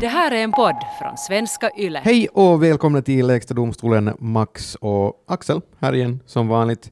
[0.00, 2.00] Det här är en podd från svenska YLE.
[2.04, 6.90] Hej och välkomna till Lägsta domstolen, Max och Axel här igen som vanligt.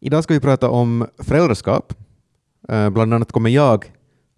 [0.00, 1.92] Idag ska vi prata om föräldraskap.
[2.68, 3.84] Eh, Bland annat kommer jag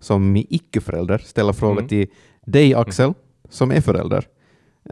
[0.01, 1.88] som icke-förälder ställa frågor Mm.
[1.88, 2.06] till
[2.46, 3.12] dig Axel
[3.51, 4.24] som är förälder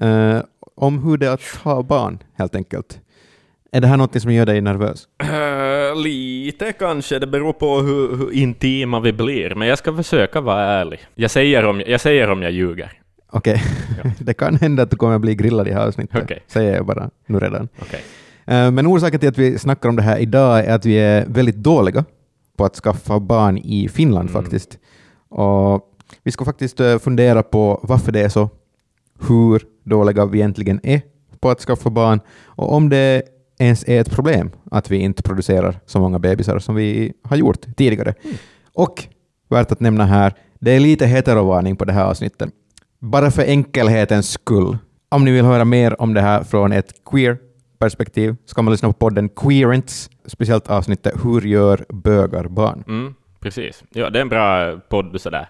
[0.00, 0.38] eh,
[0.76, 3.00] om hur det är att ha barn helt enkelt.
[3.72, 5.08] Är det här något som gör dig nervös?
[5.90, 10.40] Eh, lite kanske, det beror på hur, hur intima vi blir, men jag ska försöka
[10.40, 11.00] vara ärlig.
[11.14, 12.99] Jag säger om jag, säger om jag ljuger.
[13.32, 13.62] Okej,
[14.18, 16.42] det kan hända att du kommer att bli grillad i det här avsnittet, Okej.
[16.46, 17.68] säger jag bara nu redan.
[17.82, 18.00] Okej.
[18.46, 21.26] Eh, Men orsaken till att vi snackar om det här idag är att vi är
[21.26, 22.04] väldigt dåliga
[22.56, 24.42] på att skaffa barn i Finland Mm.
[24.42, 24.78] faktiskt.
[25.28, 25.86] Och
[26.22, 28.48] vi ska faktiskt eh, fundera på varför det är så,
[29.28, 31.02] hur dåliga vi egentligen är
[31.40, 33.22] på att skaffa barn och om det
[33.58, 37.76] ens är ett problem att vi inte producerar så många bebisar som vi har gjort
[37.76, 38.14] tidigare.
[38.72, 39.04] Och
[39.48, 42.50] värt att nämna här, det är lite heterovaning på det här avsnittet.
[43.02, 44.78] Bara för enkelhetens skull.
[45.08, 47.38] Om ni vill höra mer om det här från ett queer
[47.78, 52.84] perspektiv ska man lyssna på podden Queerants, speciellt avsnittet Hur gör bögar barn?
[52.88, 53.84] Mm, precis.
[53.90, 55.48] Ja, det är en bra podd sådär.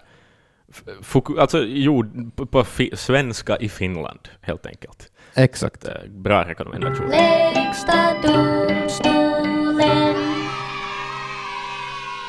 [1.01, 5.11] Foku, alltså gjord på, svenska i Finland, helt enkelt.
[5.33, 5.87] Exakt.
[5.87, 7.09] Eh, Bra rekommendation.
[7.09, 10.15] Lägsta domstolen.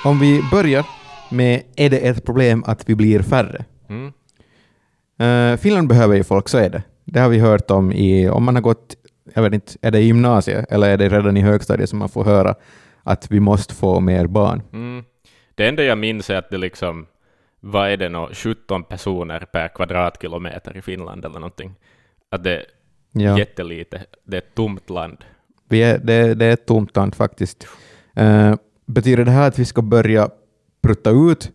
[0.05, 0.87] Om vi börjar
[1.31, 3.65] med är det ett problem att vi blir färre?
[3.89, 4.13] Mm.
[5.23, 6.83] Eh, Finland behöver ju folk, så är det.
[7.05, 8.95] Det har vi hört om i, om man har gått,
[9.35, 12.09] jag vet inte, är det i gymnasiet eller är det redan i högstadiet som man
[12.09, 12.55] får höra
[13.03, 14.63] att vi måste få mer barn?
[14.73, 15.05] Mm.
[15.55, 17.07] Det enda jag minns är att det liksom,
[17.61, 21.75] vad är det nå, 17 personer per kvadratkilometer i Finland eller någonting.
[22.31, 22.65] Att det är
[23.15, 23.39] Ja.
[23.39, 25.19] jättelite, det är ett tomt land.
[25.69, 27.67] Vi är, det, det är ett tomt land faktiskt.
[28.17, 28.55] Eh,
[28.87, 30.29] betyder det här att vi ska börja
[30.83, 31.51] prutta ut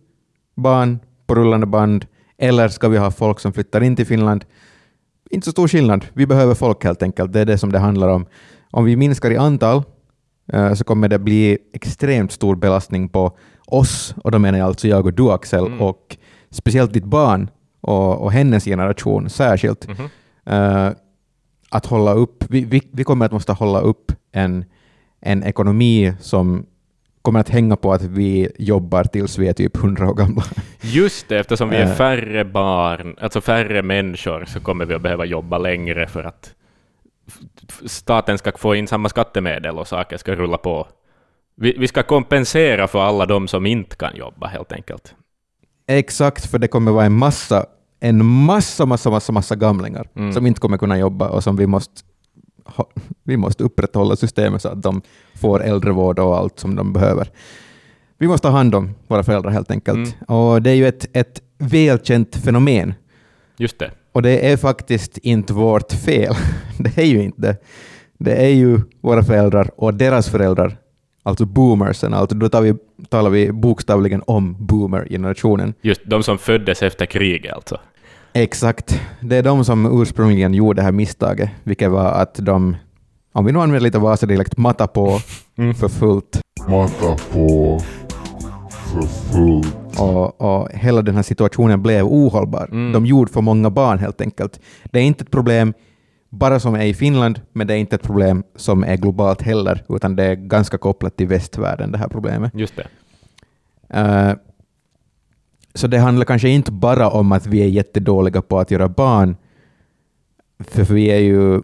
[0.56, 2.06] barn på rullande band,
[2.38, 4.46] eller ska vi ha folk som flyttar in till Finland?
[5.30, 6.06] Inte så stor skillnad.
[6.14, 7.34] Vi behöver folk helt enkelt.
[7.34, 8.26] Det är det som det handlar om.
[8.72, 9.84] Om vi minskar i antal
[10.54, 13.38] eh, så kommer det bli extremt stor belastning på
[13.68, 15.82] oss, och då menar jag alltså jag och du Axel, Mm.
[15.82, 16.18] och
[16.50, 17.50] speciellt ditt barn
[17.82, 20.10] och, och hennes generation särskilt Mhm.
[20.46, 20.92] eh,
[21.70, 24.66] att hålla upp, vi, vi, vi kommer att måste hålla upp en,
[25.22, 26.66] en ekonomi som
[27.28, 30.44] kommer att hänga på att vi jobbar tills vi är typ 100 år gamla.
[30.82, 31.94] Just det, eftersom vi är Eh.
[31.96, 36.54] färre barn, alltså färre människor, så kommer vi att behöva jobba längre för att
[37.86, 40.88] staten ska få in samma skattemedel och saker ska rulla på.
[41.56, 45.16] Vi, vi ska kompensera för alla de som inte kan jobba, helt enkelt.
[45.88, 47.66] Exakt, för det kommer vara en massa,
[48.00, 50.34] en massa, massa, massa, massa gamlingar Mm.
[50.34, 52.02] som inte kommer kunna jobba och som vi måste,
[53.24, 55.02] vi måste upprätthålla systemet så att de
[55.36, 57.32] får äldrevård och allt som de behöver.
[58.18, 59.98] Vi måste ha hand om våra föräldrar helt enkelt.
[59.98, 60.40] Mm.
[60.40, 62.94] Och det är ju ett, ett välkänt fenomen
[63.58, 63.92] Just det.
[64.12, 66.34] Och det är faktiskt inte vårt fel.
[66.80, 67.58] Det är ju inte det.
[68.18, 70.78] Det är ju våra föräldrar och deras föräldrar,
[71.24, 72.76] alltså boomersen, alltså då tar vi,
[73.10, 75.74] talar vi bokstavligen om boomer-generationen.
[75.82, 77.80] Just de som föddes efter kriget, alltså.
[78.34, 79.02] Exakt.
[79.22, 82.76] Det är de som ursprungligen gjorde det här misstaget, vilket var att de,
[83.34, 85.20] om vi nu använder lite Vasadialekt, matta på
[85.80, 86.42] för fullt.
[86.68, 87.80] Mata på
[88.94, 90.00] för fullt.
[90.00, 92.70] Och, och hela den här situationen blev ohållbar.
[92.72, 92.92] Mm.
[92.92, 94.60] De gjorde för många barn helt enkelt.
[94.84, 95.74] Det är inte ett problem
[96.30, 99.84] bara som är i Finland, men det är inte ett problem som är globalt heller,
[99.90, 102.52] utan det är ganska kopplat till västvärlden, det här problemet.
[102.56, 102.88] Just det.
[104.00, 104.34] Eh,
[105.78, 109.36] så det handlar kanske inte bara om att vi är jättedåliga på att göra barn,
[110.60, 111.62] för vi är ju...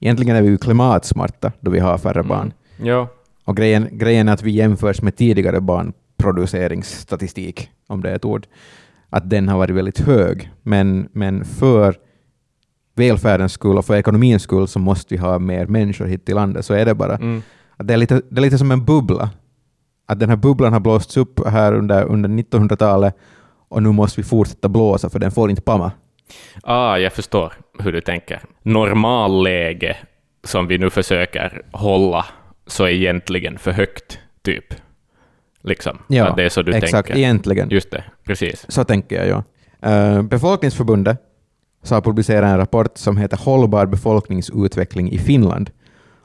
[0.00, 2.52] Egentligen är vi ju klimatsmarta då vi har färre barn.
[2.82, 3.08] Ja.
[3.44, 8.46] Och grejen, grejen är att vi jämförs med tidigare barnproduceringsstatistik, om det är ett ord,
[9.10, 10.50] att den har varit väldigt hög.
[10.62, 11.96] Men, men för
[12.94, 16.64] välfärdens skull och för ekonomins skull så måste vi ha mer människor hit till landet.
[16.64, 17.16] Så är det bara.
[17.16, 17.42] Mm.
[17.76, 19.30] Att det, är lite, det är lite som en bubbla.
[20.10, 23.16] Att den här bubblan har blåsts upp här under, under 1900-talet
[23.68, 25.92] och nu måste vi fortsätta blåsa för den får inte pamma.
[26.62, 28.40] Ah, jag förstår hur du tänker.
[28.62, 29.96] Normalläge
[30.44, 32.24] som vi nu försöker hålla
[32.66, 34.74] så är egentligen för högt, typ.
[35.62, 35.98] Liksom.
[36.08, 36.92] Ja, Att det är så du exakt.
[37.08, 37.16] tänker.
[37.16, 37.70] Egentligen.
[37.70, 38.66] Just det, precis.
[38.68, 39.44] Så tänker jag, ja.
[39.90, 41.18] Eh, Befolkningsförbundet
[41.82, 45.70] så har publicerat en rapport som heter Hållbar befolkningsutveckling i Finland.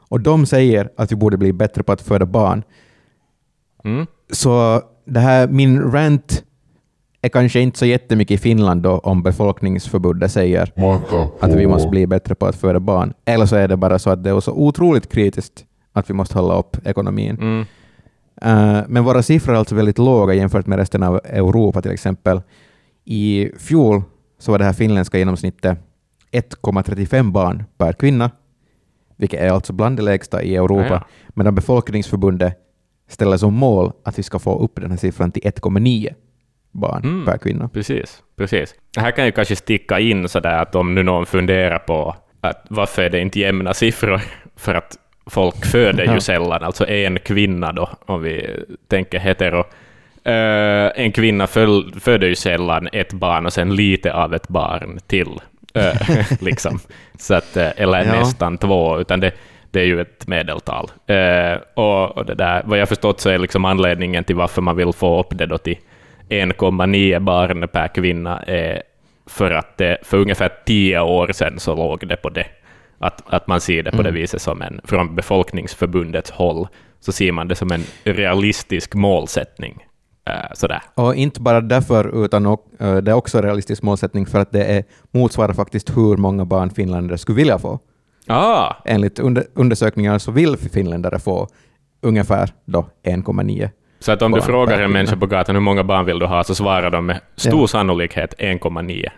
[0.08, 2.62] Och de säger att vi borde bli bättre på att föda barn.
[3.86, 4.06] Mm.
[4.32, 6.44] Så det här, min rant
[7.22, 10.72] är kanske inte så jättemycket i Finland då om befolkningsförbundet säger
[11.40, 13.14] att vi måste bli bättre på att föda barn.
[13.24, 16.38] Eller så är det bara så att det är så otroligt kritiskt att vi måste
[16.38, 17.36] hålla upp ekonomin.
[17.40, 17.64] Mm.
[18.42, 22.42] Eh, men våra siffror är alltså väldigt låga jämfört med resten av Europa till exempel.
[23.04, 24.02] I fjol
[24.38, 25.78] så var det här finländska genomsnittet
[26.32, 28.30] 1,35 barn per kvinna,
[29.16, 31.06] vilket är alltså bland det lägsta i Europa, Ja, ja.
[31.34, 32.58] medan befolkningsförbundet
[33.08, 36.14] ställer som mål att vi ska få upp den här siffran till 1,9
[36.72, 37.24] barn Mm.
[37.24, 37.68] per kvinna.
[37.68, 38.74] Precis, precis.
[38.96, 43.02] Här kan ju kanske sticka in sådär att om nu någon funderar på att varför
[43.02, 44.20] är det inte jämna siffror,
[44.56, 46.20] för att folk föder ju Ja.
[46.20, 49.64] sällan, alltså en kvinna då, om vi tänker hetero.
[50.24, 55.40] Eh, en kvinna föder ju sällan ett barn och sen lite av ett barn till.
[55.74, 55.94] Eh,
[56.40, 56.78] liksom.
[57.18, 58.12] Så att, eh, eller Ja.
[58.12, 59.32] nästan två, utan det,
[59.76, 60.90] det är ju ett medeltal.
[61.06, 64.76] Eh, och, och det där, vad jag förstått så är liksom anledningen till varför man
[64.76, 65.76] vill få upp det då till
[66.28, 68.82] 1,9 barn per kvinna är
[69.26, 72.46] för att det för ungefär tio år sedan så låg det på det.
[72.98, 76.68] Att, att man ser det på det viset som en, från befolkningsförbundets håll,
[77.00, 79.84] så ser man det som en realistisk målsättning.
[80.26, 80.82] Eh, sådär.
[80.94, 84.52] Och inte bara därför, utan och, eh, det är också en realistisk målsättning för att
[84.52, 87.80] det är, motsvarar faktiskt hur många barn finländare skulle vilja få.
[88.26, 91.48] Ah, Enligt under, undersökningar så vill finländare få
[92.02, 93.70] ungefär då 1,9.
[93.98, 96.44] så att om du frågar en människa på gatan hur många barn vill du ha,
[96.44, 97.66] så svarar de med stor Ja.
[97.66, 99.08] sannolikhet 1,9.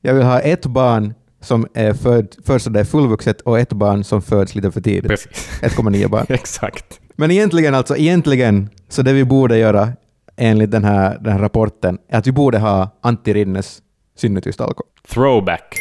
[0.00, 3.72] Jag vill ha ett barn som är född, föds så det är fullvuxet och ett
[3.72, 5.08] barn som föds lite för tidigt.
[5.10, 5.60] Precis.
[5.62, 6.26] 1,9 barn.
[6.28, 7.00] Exakt.
[7.14, 9.88] Men egentligen, alltså, egentligen, så det vi borde göra
[10.36, 13.82] enligt den här, den här rapporten är att vi borde ha Antti Rinnes
[14.16, 14.82] synnetyst alko.
[15.08, 15.76] Throwback.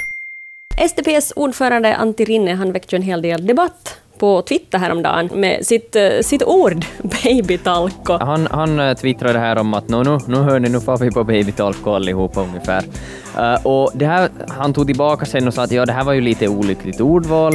[0.78, 5.96] SDPs ordförande Antti Rinne han väckte en hel del debatt på Twitter häromdagen med sitt,
[5.96, 6.86] eh, sitt ord
[7.24, 8.14] babytalko.
[8.14, 11.12] Han, han eh, twittrade här om att nå nu, nu hör ni, nu får vi
[11.12, 12.84] på babytalko allihopa ungefär.
[13.38, 16.14] Eh, och det här, han tog tillbaka sen och sa att ja, det här var
[16.14, 17.54] ju lite olyckligt ordval.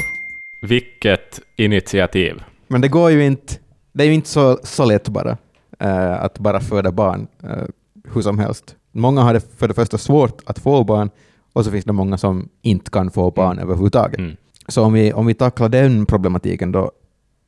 [0.60, 2.42] Vilket initiativ.
[2.68, 3.54] Men det går ju inte,
[3.92, 5.36] det är ju inte så, så lätt bara
[5.80, 7.64] eh, att bara föda barn eh,
[8.14, 8.76] hur som helst.
[8.92, 11.10] Många har det för det första svårt att få barn
[11.52, 14.18] och så finns det många som inte kan få barn överhuvudtaget.
[14.18, 14.36] Mm.
[14.68, 16.90] Så om vi, om vi tacklar den problematiken då,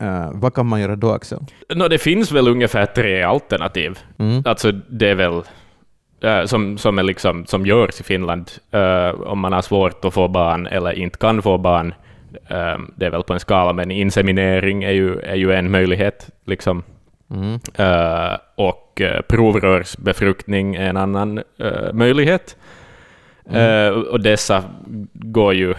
[0.01, 1.39] eh, vad kan man göra då Axel?
[1.75, 3.99] Nå, det finns väl ungefär tre alternativ.
[4.17, 4.43] Mm.
[4.45, 5.41] Alltså det är väl
[6.21, 10.13] eh, som, som, är liksom, som görs i Finland eh, om man har svårt att
[10.13, 11.93] få barn eller inte kan få barn.
[12.95, 16.29] det är väl på en skala, men inseminering är ju, är ju en möjlighet.
[16.45, 16.83] Liksom.
[17.29, 17.59] Mm.
[18.55, 21.93] Och uh, provrörsbefruktning är en annan eh,
[23.51, 24.63] Eh, och dessa
[25.13, 25.73] går ju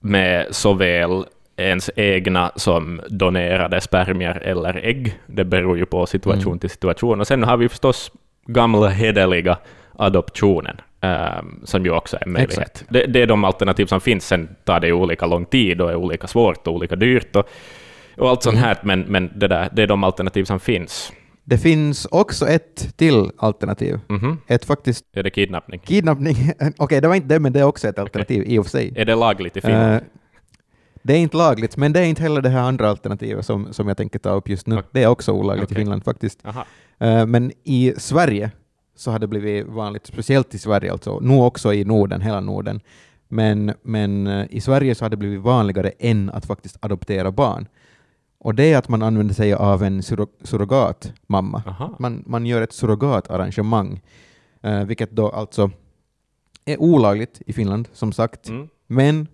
[0.00, 1.24] med såväl
[1.56, 5.18] ens egna som donerade spermier eller ägg.
[5.26, 7.20] Det beror ju på situation till situation.
[7.20, 8.12] Och sen har vi förstås
[8.46, 9.58] gamla hederliga
[9.96, 12.84] adoptionen, eh, som ju också är en möjlighet.
[12.88, 14.26] Det, det är de alternativ som finns.
[14.26, 17.48] Sen tar det ju olika lång tid och är olika svårt och olika dyrt och,
[18.16, 21.12] och allt sånt här, men, men det, där, det är de alternativ som finns.
[21.44, 24.00] Det finns också ett till alternativ.
[24.08, 24.38] Mhm.
[24.46, 25.80] Ett faktiskt Är det kidnappning?
[25.80, 26.36] kidnappning.
[26.78, 28.92] Okej, det var inte det, men det är också ett alternativ i och för sig.
[28.96, 29.94] Är det lagligt i Finland?
[29.94, 30.00] Eh,
[31.02, 33.88] det är inte lagligt, men det är inte heller det här andra alternativet som, som
[33.88, 34.74] jag tänker ta upp just nu.
[34.78, 34.88] Okej.
[34.92, 35.74] Det är också olagligt i.
[35.74, 36.46] Finland faktiskt.
[36.98, 38.50] Eh, men i Sverige
[38.96, 42.80] så har det blivit vanligt, speciellt i Sverige alltså, nu också i Norden, hela Norden.
[43.28, 47.66] Men, men eh, i Sverige så har det blivit vanligare än att faktiskt adoptera barn.
[48.44, 51.62] Och det är att man använder sig av en surro surrogatmamma.
[51.66, 51.96] Aha.
[51.98, 54.00] Man, man gör ett surrogatarrangemang,
[54.62, 55.70] eh, vilket då alltså
[56.64, 58.48] är olagligt i Finland, som sagt.
[58.48, 58.68] Mm.
[58.86, 59.24] Men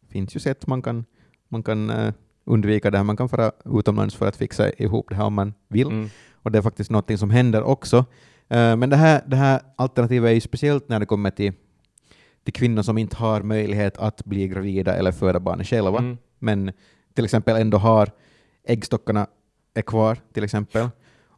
[0.00, 1.04] det finns ju sätt man kan,
[1.48, 2.12] man kan eh,
[2.44, 3.04] undvika det här.
[3.04, 5.86] Man kan fara utomlands för att fixa ihop det här om man vill.
[5.86, 6.08] Mm.
[6.42, 7.96] Och det är faktiskt något som händer också.
[8.48, 11.52] Eh, men det här, det här alternativet är ju speciellt när det kommer till,
[12.44, 16.18] till kvinnor som inte har möjlighet att bli gravida eller föda barnet själva, Mm.
[16.38, 16.72] men
[17.14, 18.10] till exempel ändå har
[18.68, 19.26] äggstockarna
[19.74, 20.88] är kvar, till exempel.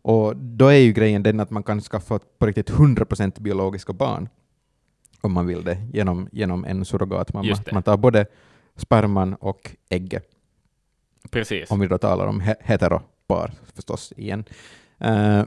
[0.02, 4.28] Och då är ju grejen den att man kan skaffa på riktigt 100% biologiska barn,
[5.20, 7.56] om man vill det, genom, genom en surrogatmamma.
[7.72, 8.26] Man tar både
[8.76, 10.24] sperman och ägget,
[11.30, 11.70] Precis.
[11.70, 14.44] om vi då talar om he- heteropar förstås igen.
[14.98, 15.42] Eh,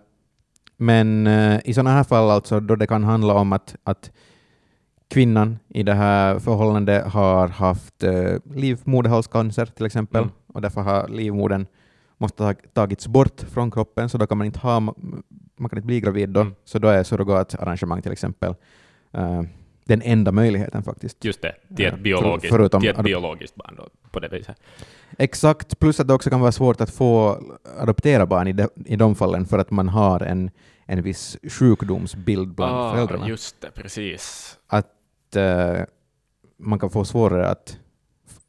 [0.77, 4.11] men eh, i sådana här fall, alltså, då det kan handla om att, att
[5.07, 10.33] kvinnan i det här förhållandet har haft uh, livmoderhalscancer till exempel, Mm.
[10.53, 11.65] Och därför har livmodern
[12.17, 15.81] måste ha tagits bort från kroppen, så då kan man inte, ha, man kan inte
[15.87, 16.53] bli gravid då, Mm.
[16.63, 18.55] så då är surrogatarrangemang till exempel
[19.11, 19.41] eh,
[19.85, 21.25] den enda möjligheten faktiskt.
[21.25, 24.57] Just det, till ett, för- biologiskt, förutom till ett biologiskt barn då, på det viset.
[25.17, 27.43] Exakt, plus att det också kan vara svårt att få
[27.79, 30.51] adoptera barn i de, i de fallen för att man har en,
[30.85, 33.25] en viss sjukdomsbild bland föräldrarna.
[33.25, 34.57] Ah, just det, precis.
[34.67, 35.77] Att eh,
[36.57, 37.79] man kan få svårare att,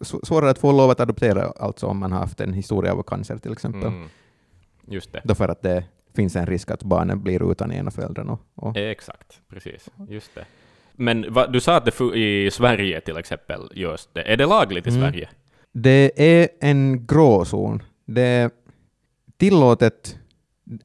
[0.05, 3.39] svårare att få lov att adoptera alltså om man har haft en historia av cancer
[3.39, 3.85] till exempel.
[3.89, 4.09] Mm.
[4.89, 5.21] Just det.
[5.25, 5.85] Då för att det
[6.15, 8.29] finns en risk att barnen blir utan ena föräldern.
[8.29, 8.77] Och, och.
[8.77, 9.89] Exakt, precis.
[10.09, 10.45] Just det.
[10.93, 14.23] Men va, du sa att det i Sverige till exempel görs det.
[14.23, 15.03] Är det lagligt i Mm.
[15.03, 15.29] Sverige?
[15.73, 17.83] Det är en gråzon.
[18.05, 18.51] Det är
[19.37, 20.19] tillåtet...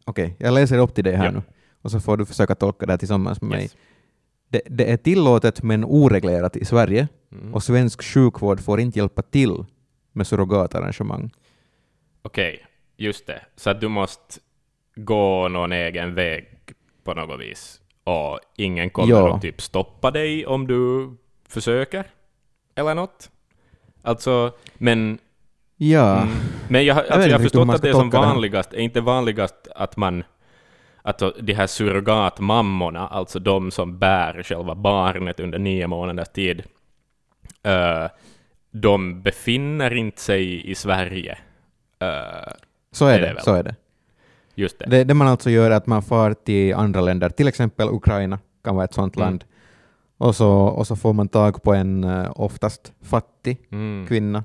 [0.06, 1.32] Okej, jag läser upp till dig här Ja.
[1.32, 1.42] nu,
[1.82, 3.70] och så får du försöka tolka det här tillsammans med mig.
[4.50, 7.54] Det, det är tillåtet men oreglerat i Sverige, Mm.
[7.54, 9.66] och svensk sjukvård får inte hjälpa till
[10.12, 11.32] med surrogatarrangemang.
[12.22, 12.66] Okej,
[12.98, 13.42] just det.
[13.56, 14.40] Så att du måste
[14.96, 16.46] gå någon egen väg
[17.04, 17.82] på något vis.
[18.04, 19.36] Och ingen kommer Ja.
[19.36, 21.10] att typ stoppa dig om du
[21.48, 22.04] försöker?
[22.76, 23.30] Eller något?
[24.02, 25.20] Alltså, men,
[25.78, 26.34] Ja, mm,
[26.70, 29.98] men jag, alltså, jag förstått man att det är som vanligast, är inte vanligast att
[29.98, 30.24] man
[31.10, 36.64] att de här surrogatmammorna, alltså de som bär själva barnet under nio månaders tid,
[37.64, 38.06] eh,
[38.72, 41.38] de befinner inte sig i Sverige.
[42.00, 42.52] Eh,
[42.92, 43.42] så är är det det.
[43.42, 43.76] Så är det.
[44.56, 44.86] just det.
[44.90, 45.04] det.
[45.04, 48.76] Det man alltså gör är att man far till andra länder, till exempel Ukraina kan
[48.76, 49.26] vara ett sånt Mm.
[49.26, 49.44] land,
[50.18, 54.08] och så, och så får man tag på en eh, oftast fattig Mm.
[54.08, 54.44] kvinna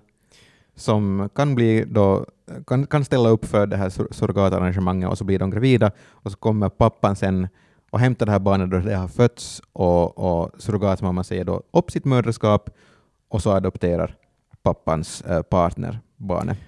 [0.77, 2.27] som kan, bli då,
[2.67, 6.31] kan, kan ställa upp för det här sur- surrogatarrangemanget och så blir de gravida och
[6.33, 7.49] så kommer pappan sen
[7.91, 11.91] och hämtar det här barnet då det har fötts och, och surrogatmamman säger då upp
[11.91, 12.71] sitt mödraskap
[13.29, 14.17] och så adopterar
[14.63, 16.59] pappans eh, partner barnet.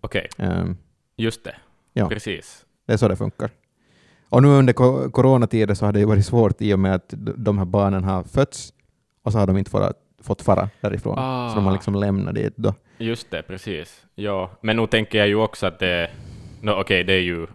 [0.00, 0.76] Okej, Ehm,
[1.16, 1.54] just det.
[1.92, 2.08] Ja.
[2.08, 2.64] Precis.
[2.86, 3.50] det är så det funkar.
[4.28, 7.14] Och nu under ko- coronatider så har det ju varit svårt i och med att
[7.36, 8.72] de här barnen har fötts
[9.22, 11.14] och så har de inte fått, fått fara därifrån.
[11.18, 11.48] Ah.
[11.48, 12.74] Så de har liksom lämnat dit då.
[12.98, 14.04] Just det, precis.
[14.14, 16.10] Ja, men nu tänker jag ju också att det...
[16.62, 17.46] No, Okej, det är ju...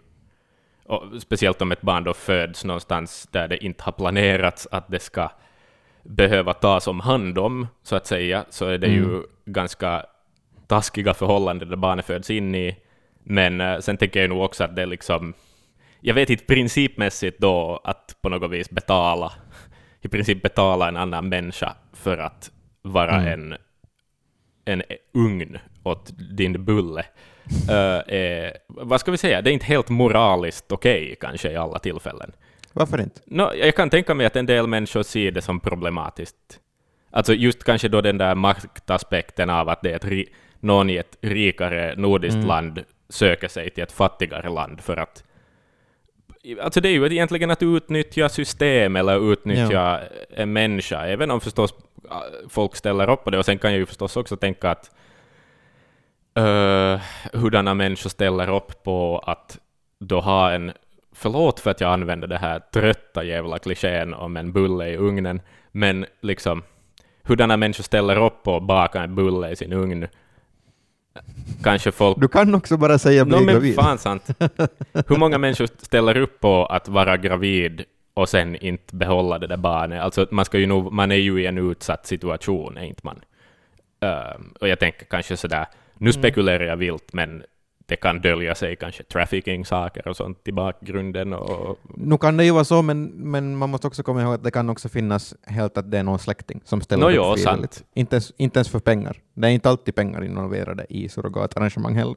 [1.20, 5.30] Speciellt om ett barn då föds någonstans där det inte har planerats att det ska
[6.04, 9.24] behöva tas om hand om, så att säga, så är det ju Mm.
[9.46, 10.06] ganska
[10.68, 12.78] taskiga förhållanden där barnet föds in i.
[13.24, 15.34] Men eh, sen tänker jag nog också att det är liksom...
[16.00, 19.32] Jag vet inte principmässigt då att på något vis betala,
[20.02, 23.28] i princip betala en annan människa för att vara Mm.
[23.52, 23.58] en
[24.66, 27.06] en ugn åt din bulle.
[27.70, 31.80] Uh, är, vad ska vi säga, det är inte helt moraliskt okej kanske i alla
[31.80, 32.32] tillfällen.
[32.74, 33.22] Varför inte?
[33.26, 36.60] No, jag kan tänka mig att en del människor ser det som problematiskt.
[37.12, 40.28] Alltså just kanske då den där maktaspekten av att det är ett
[40.60, 42.48] någon i ett rikare nordiskt Mm.
[42.48, 45.24] land söker sig till ett fattigare land för att
[46.62, 50.00] Alltså det är ju egentligen att utnyttja system eller utnyttja
[50.36, 51.74] en människa, även om förstås
[52.50, 53.38] folk ställer upp på det.
[53.38, 54.92] Och sen kan jag ju förstås också tänka att
[56.40, 57.00] uh,
[57.34, 59.60] hurdana människor ställer upp på att
[60.00, 60.72] då ha en,
[61.16, 65.42] förlåt för att jag använder det här trötta jävla klichén om en bulle i ugnen,
[65.72, 66.64] men liksom
[67.24, 70.08] hurdana människor ställer upp på att baka en bulle i sin ugn.
[71.64, 73.76] Kanske folk Du kan också bara säga bli No, men gravid.
[73.76, 74.24] fan sant.
[75.08, 79.58] Hur många människor ställer upp på att vara gravid och sen inte behålla det där
[79.58, 80.02] barnet?
[80.02, 83.22] Alltså man, ska ju nog, man är ju i en utsatt situation, är inte man?
[84.00, 85.66] Ehm, och jag tänker kanske sådär,
[85.98, 87.44] nu spekulerar jag vilt, men
[87.86, 91.34] det kan dölja sig kanske trafficking-saker och sånt i bakgrunden.
[91.34, 94.44] Och, Nu kan det ju vara så, men, men man måste också komma ihåg att
[94.44, 97.44] det kan också finnas helt att det är någon släkting som ställer Nå upp jo,
[97.44, 97.84] sant.
[97.94, 99.18] Inte ens, inte ens för pengar.
[99.34, 102.16] Det är inte alltid pengar involverade i surrogatarrangemang heller.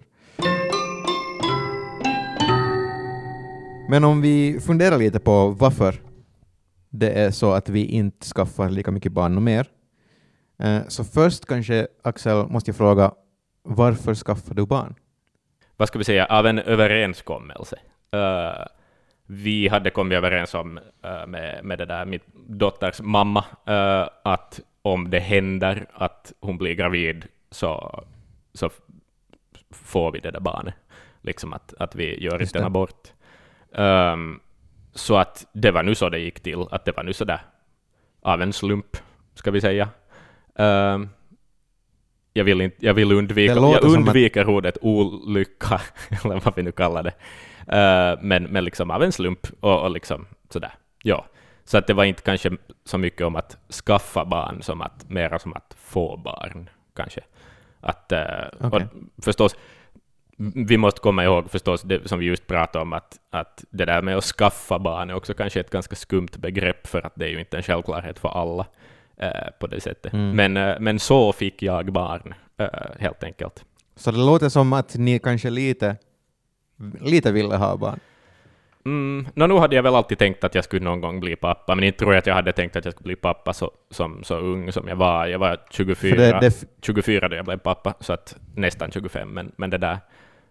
[3.94, 5.94] Men om vi funderar lite på varför
[6.90, 9.66] det är så att vi inte skaffar lika mycket barn och mer.
[10.58, 13.12] Eh, så först kanske, Axel, måste jag fråga,
[13.62, 14.94] varför skaffar du barn?
[15.76, 17.78] vad ska vi säga, av en överenskommelse.
[18.10, 18.66] Eh,
[19.26, 23.44] vi hade kommit överens om eh, med, med det där, min dotters mamma
[24.24, 28.04] att om det händer att hon blir gravid så,
[28.54, 28.70] så
[29.70, 30.74] får vi det där barnet.
[31.20, 33.10] Liksom att, att vi gör Just inte en abort.
[33.74, 34.40] Ehm,
[34.94, 37.40] så att det var nu så det gick till, att det var nu så där
[38.22, 38.96] av en slump,
[39.34, 39.88] ska vi säga.
[40.58, 41.08] Ehm,
[42.32, 45.80] jag vill, inte, jag vill undvika, jag som att- undviker ordet olycka,
[46.24, 47.14] eller vad vi nu kallar det.
[47.76, 50.72] Eh, men, men liksom av en slump och, och liksom sådär.
[51.02, 51.26] Ja.
[51.64, 52.50] Så att det var inte kanske
[52.84, 57.20] så mycket om att skaffa barn som att mera som att få barn, kanske.
[57.80, 58.20] Att, eh,
[58.60, 58.86] Okej.
[59.18, 59.56] och förstås,
[60.36, 64.02] vi måste komma ihåg förstås det som vi just pratade om, att, att det där
[64.02, 67.28] med att skaffa barn är också kanske ett ganska skumt begrepp, för att det är
[67.28, 68.66] ju inte en självklarhet för alla
[69.16, 70.12] eh, på det sättet.
[70.12, 70.36] Mm.
[70.36, 73.64] Men, eh, men så fick jag barn, eh, helt enkelt.
[73.96, 75.96] Så det låter som att ni kanske lite,
[77.00, 78.00] lite ville ha barn.
[78.86, 81.74] Mm, nå, nu hade jag väl alltid tänkt att jag skulle någon gång bli pappa,
[81.74, 84.24] men inte tror jag att jag hade tänkt att jag skulle bli pappa så, som,
[84.24, 85.26] så ung som jag var.
[85.26, 89.28] Jag var 24, För det, det, 24 då jag blev pappa, så att nästan 25,
[89.28, 89.98] men, men det där.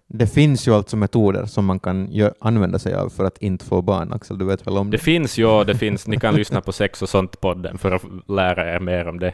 [0.07, 3.65] Det finns ju alltså metoder som man kan gö- använda sig av för att inte
[3.65, 5.03] få barn, Axel, du vet väl om Det det?
[5.03, 8.79] finns ju, det finns, ni kan lyssna på Sex och sånt-podden för att lära er
[8.79, 9.33] mer om det.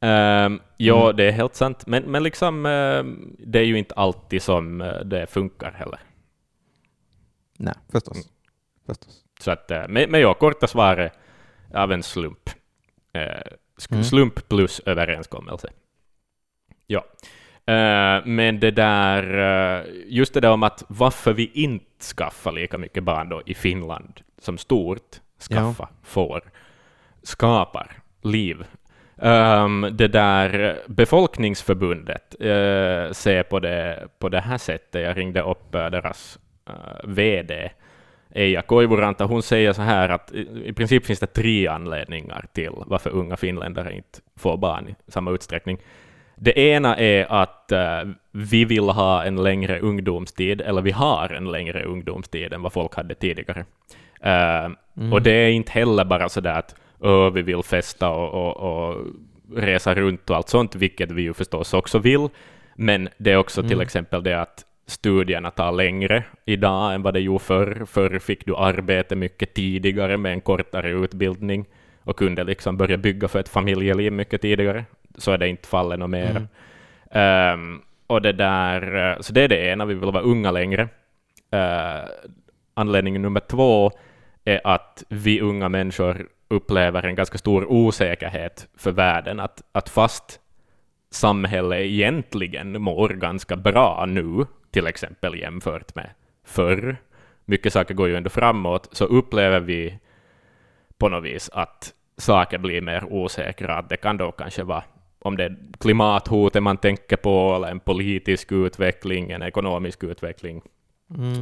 [0.00, 1.16] Um, ja, Mm.
[1.16, 5.00] det är helt sant, men, men liksom, ehm, det är ju inte alltid som eh,
[5.00, 5.98] det funkar heller.
[7.58, 8.16] Nej, förstås.
[8.16, 8.28] Mm.
[8.86, 9.20] förstås.
[9.40, 11.12] Så att, eh, men, men ja, korta svaret
[11.74, 12.50] av en slump.
[13.12, 13.20] Eh,
[13.78, 14.04] sk- Mm.
[14.04, 15.68] Slump plus överenskommelse.
[16.86, 17.04] Ja.
[17.66, 22.78] Eh, men det där, eh, just det där om att varför vi inte skaffar lika
[22.78, 26.42] mycket barn då i Finland som stort, skaffa, får,
[27.22, 27.92] skapar
[28.22, 28.64] liv.
[29.18, 35.02] Ehm, det där befolkningsförbundet uh, ser på det, på det här sättet.
[35.02, 36.38] Jag ringde upp deras
[37.04, 37.70] VD
[38.34, 42.70] Eija Koivuranta, hon säger så här att i, i princip finns det tre anledningar till
[42.86, 45.78] varför unga finländare inte får barn i samma utsträckning.
[46.36, 51.52] Det ena är att eh, vi vill ha en längre ungdomstid, eller vi har en
[51.52, 53.64] längre ungdomstid än vad folk hade tidigare.
[54.20, 54.68] Eh,
[55.12, 58.56] Och det är inte heller bara så där att "Åh, vi vill festa och, och,
[58.90, 59.06] och
[59.56, 62.28] resa runt och allt sånt, vilket vi ju förstås också vill,
[62.76, 67.20] men det är också till exempel det att studierna tar längre idag än vad det
[67.20, 67.84] gjorde förr.
[67.86, 71.64] Förr fick du arbete mycket tidigare med en kortare utbildning
[72.04, 74.84] och kunde liksom börja bygga för ett familjeliv mycket tidigare.
[75.14, 76.46] Så är det inte fallet något mer.
[77.10, 80.88] Ehm, och det där, eh, så det är det ena, vi vill vara unga längre.
[81.54, 82.08] Uh,
[82.74, 83.90] anledning nummer två
[84.44, 90.40] är att vi unga människor upplever en ganska stor osäkerhet för världen, att, att fast
[91.10, 96.10] samhället egentligen mår ganska bra nu, till exempel jämfört med
[96.44, 96.96] förr,
[97.44, 99.98] mycket saker går ju ändå framåt, så upplever vi
[100.98, 104.84] på något vis att saker blir mer osäkra, att det kan då kanske vara
[105.24, 110.62] om det är klimathotet man tänker på, eller en politisk utveckling, en ekonomisk utveckling,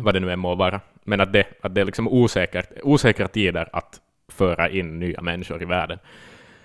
[0.03, 0.81] vad det nu än må vara.
[1.05, 5.63] Men att det, att det är liksom osäkert, osäkra tider att föra in nya människor
[5.63, 5.99] i världen.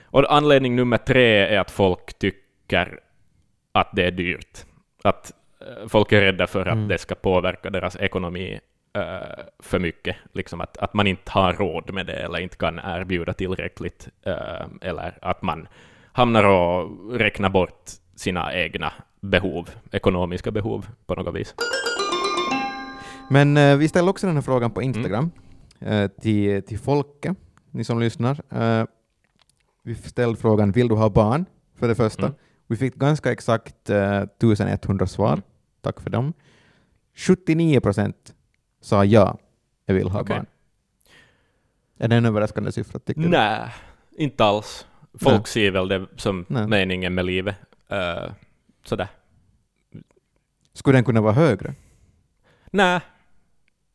[0.06, 3.00] Och anledning nummer tre är att folk tycker
[3.72, 4.66] att det är dyrt.
[5.04, 8.60] Att eh, folk är rädda för att det ska påverka deras ekonomi
[8.96, 10.16] eh, för mycket.
[10.34, 14.08] Liksom att, att man inte har råd med det eller inte kan erbjuda tillräckligt.
[14.26, 15.68] eh, eller att man
[16.18, 21.56] hamnar och räknar bort sina egna behov, ekonomiska behov på något vis.
[23.30, 25.32] Men eh, vi ställer också den här frågan på Instagram
[25.80, 27.38] eh, till, till folket,
[27.72, 28.42] ni som lyssnar.
[28.50, 28.86] Eh,
[29.84, 31.46] vi ställde frågan vill du ha barn?
[31.76, 32.26] För det första.
[32.26, 32.38] Mm.
[32.68, 35.42] Vi fick ganska exakt eh, 1100 svar.
[35.82, 36.34] Tack för dem.
[37.16, 38.34] 79 procent
[38.82, 39.38] sa ja,
[39.86, 40.36] jag vill ha Okej.
[40.36, 40.46] barn.
[41.98, 43.30] Är det en överraskande siffra tycker du?
[43.30, 43.70] Nej,
[44.18, 44.86] inte alls.
[45.22, 45.46] Folk Nej.
[45.48, 46.68] ser väl det som Nej.
[46.68, 47.56] meningen med livet.
[47.92, 48.32] Uh,
[48.84, 49.08] sådär.
[50.74, 51.74] Skulle den kunna vara högre?
[52.72, 53.00] Nej.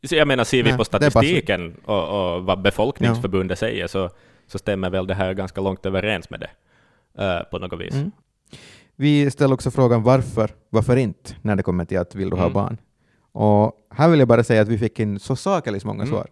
[0.04, 4.10] Så jag menar, ser vi Nej, på statistiken och, och vad befolkningsförbundet säger så,
[4.46, 6.50] så stämmer väl det här ganska långt överens med det
[7.24, 7.94] eh, på något vis.
[7.94, 8.10] Mm.
[8.96, 12.42] Vi ställer också frågan varför, varför inte, när det kommer till att vill du ha
[12.42, 12.52] Mm.
[12.52, 12.76] barn?
[13.32, 16.14] Och här vill jag bara säga att vi fick in så sakeligt många Mm.
[16.14, 16.26] svar.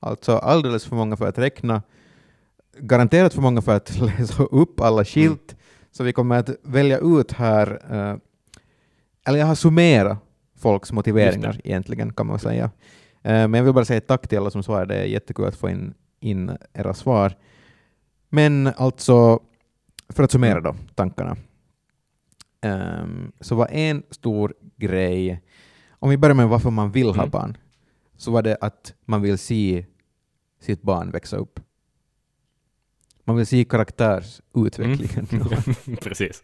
[0.00, 1.82] Alltså alldeles för många för att räkna,
[2.78, 5.60] garanterat för många för att läsa upp alla skilt, Mm.
[5.90, 8.16] så vi kommer att välja ut här, eh,
[9.26, 10.18] eller jag har summerat
[10.56, 12.64] folks motiveringar egentligen kan man säga.
[13.22, 15.56] Eh, men jag vill bara säga tack till alla som svarade, det är jättekul att
[15.56, 17.32] få in, in era svar.
[18.28, 19.40] Men alltså,
[20.08, 21.36] för att summera då tankarna,
[22.60, 25.42] Ehm, så var en stor grej,
[25.90, 27.30] om vi börjar med varför man vill ha Mm.
[27.30, 27.56] barn,
[28.16, 29.86] så var det att man vill se
[30.60, 31.60] sitt barn växa upp.
[33.24, 35.26] Man vill se karaktärsutvecklingen,
[36.02, 36.42] Precis.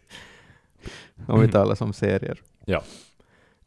[1.27, 2.39] om vi talar som serier.
[2.65, 2.83] Ja.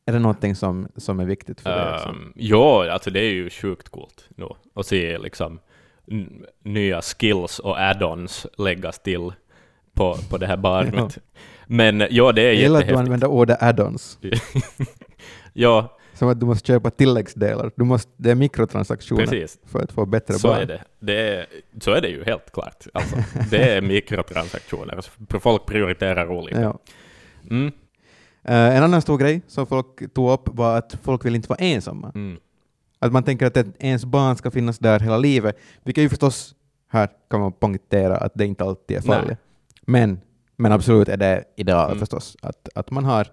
[0.07, 1.95] Är det någonting som, som är viktigt för dig?
[1.95, 2.09] också?
[2.09, 5.61] Um, ja, alltså det är ju sjukt coolt nu att se liksom
[6.63, 9.33] nya skills och add-ons läggas till
[9.95, 11.19] på, på det här barnet.
[11.67, 14.19] Men ja, det är Jag gillar att du använder ordet add-ons,
[15.53, 17.71] Ja, som att du måste köpa tilläggsdelar.
[17.77, 19.59] Du måste, det är mikrotransaktioner precis.
[19.67, 20.61] för att få bättre Så barn.
[20.61, 20.83] är det.
[21.01, 21.47] det är,
[21.81, 22.87] så är det ju helt klart.
[22.95, 23.17] Alltså,
[23.51, 24.95] det är mikrotransaktioner.
[24.97, 26.61] Alltså, Folk prioriterar olika.
[26.61, 26.79] Ja.
[27.51, 27.73] Mm,
[28.47, 31.59] Eh, en annan stor grej som folk tog upp var att folk vill inte vara
[31.59, 32.13] ensamma.
[32.15, 32.37] mm,
[32.99, 36.55] Att man tänker att ens barn ska finnas där hela livet, vilket ju förstås,
[36.89, 39.39] här kan man poängtera att det inte alltid är fallet.
[39.83, 40.21] Men,
[40.57, 41.99] men absolut är det ideal Mm.
[41.99, 43.27] förstås, att, att man har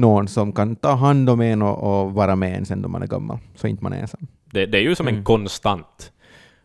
[0.00, 3.02] någon som kan ta hand om en och, och vara med en sen då man
[3.02, 4.26] är gammal, så inte man är ensam.
[4.44, 5.24] det, det är ju som en Mm.
[5.24, 6.12] konstant,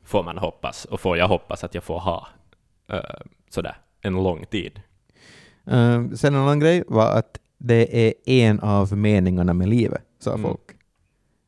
[0.03, 2.27] får man hoppas, och får jag hoppas att jag får ha
[2.93, 2.99] uh,
[3.49, 4.81] sådär en lång tid.
[5.65, 10.29] Eh, sen en annan grej var att det är en av meningarna med livet, sa
[10.33, 10.41] Mm.
[10.43, 10.61] folk.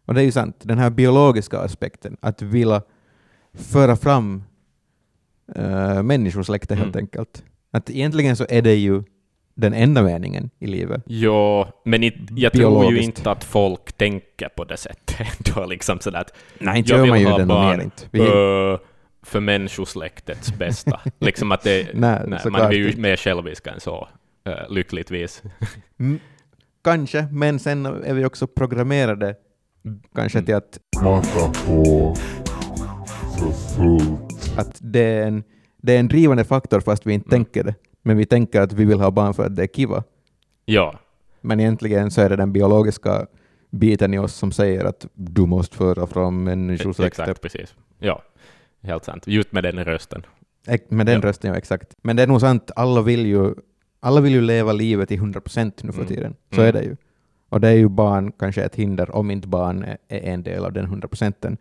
[0.06, 2.82] Och det är ju sant, den här biologiska aspekten, att vilja
[3.54, 4.43] föra fram
[5.58, 7.04] uh, människosläktet helt Mm.
[7.04, 7.43] enkelt.
[7.71, 9.04] Att egentligen så är det ju
[9.56, 11.04] den enda meningen i livet.
[11.06, 15.28] Ja, men it, jag tror ju inte att folk tänker på det sättet.
[15.56, 17.84] Då liksom sådär att Nej, inte jag gör vill man ju ha den barn mer
[17.84, 18.04] inte.
[18.12, 18.20] Vi,
[19.24, 21.00] för människosläktets bästa.
[21.20, 24.08] liksom att det, Nej, nej, man är ju mer självisk än så,
[24.50, 25.44] uh, lyckligtvis.
[26.00, 26.20] Mm,
[26.84, 29.36] kanske, men sen är vi också programmerade
[30.15, 30.46] kanske Mm.
[30.46, 32.15] till att, Smaka på
[33.38, 34.58] för fullt.
[34.58, 35.44] att det, är en,
[35.82, 37.46] det är en drivande faktor fast vi inte Mm.
[37.46, 37.76] tänker det.
[38.08, 40.04] Men vi tänker att vi vill ha barn för att det är kiva.
[40.65, 41.00] Ja,
[41.41, 43.28] Men egentligen så är det den biologiska
[43.70, 47.20] biten i oss som säger att du måste föra fram människosläktet.
[47.20, 47.76] exakt, precis.
[48.00, 48.22] Ja,
[48.82, 49.28] helt sant.
[49.28, 50.26] Just med den rösten.
[50.68, 51.28] Ex- Med den Ja.
[51.28, 51.94] rösten, ja exakt.
[52.04, 53.54] Men det är nog sant, alla vill ju,
[54.00, 56.08] alla vill ju leva livet i 100 procent nu för Mm.
[56.15, 56.36] tiden.
[56.52, 56.68] Så Mm.
[56.68, 56.96] är det ju.
[57.50, 60.65] Och det är ju barn kanske ett hinder om inte barn är, är en del
[60.65, 61.58] av den 100 procenten.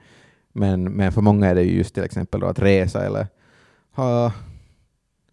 [0.52, 3.26] Men, men för många är det ju just till exempel då att resa eller
[3.96, 4.32] ha,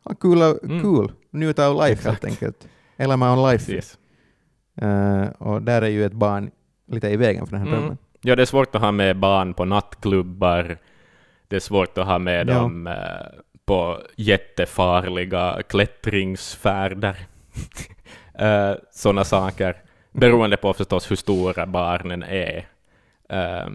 [0.04, 0.82] ha kul, Mm.
[0.82, 2.68] kul, njuta av life helt enkelt.
[2.98, 3.66] Eller my own life.
[3.72, 3.98] Precis.
[4.82, 6.52] Eh, och där är ju ett barn
[6.88, 7.80] lite i vägen för den här Mm.
[7.80, 7.98] drömmen.
[8.22, 10.78] Ja, det är svårt att ha med barn på nattklubbar.
[11.48, 12.54] Det är svårt att ha med Ja.
[12.54, 12.94] dem eh,
[13.66, 17.16] på jättefarliga klättringsfärder.
[18.42, 19.76] uh, Sådana saker.
[20.12, 22.68] Beroende på förstås hur stora barnen är.
[23.30, 23.68] Eh,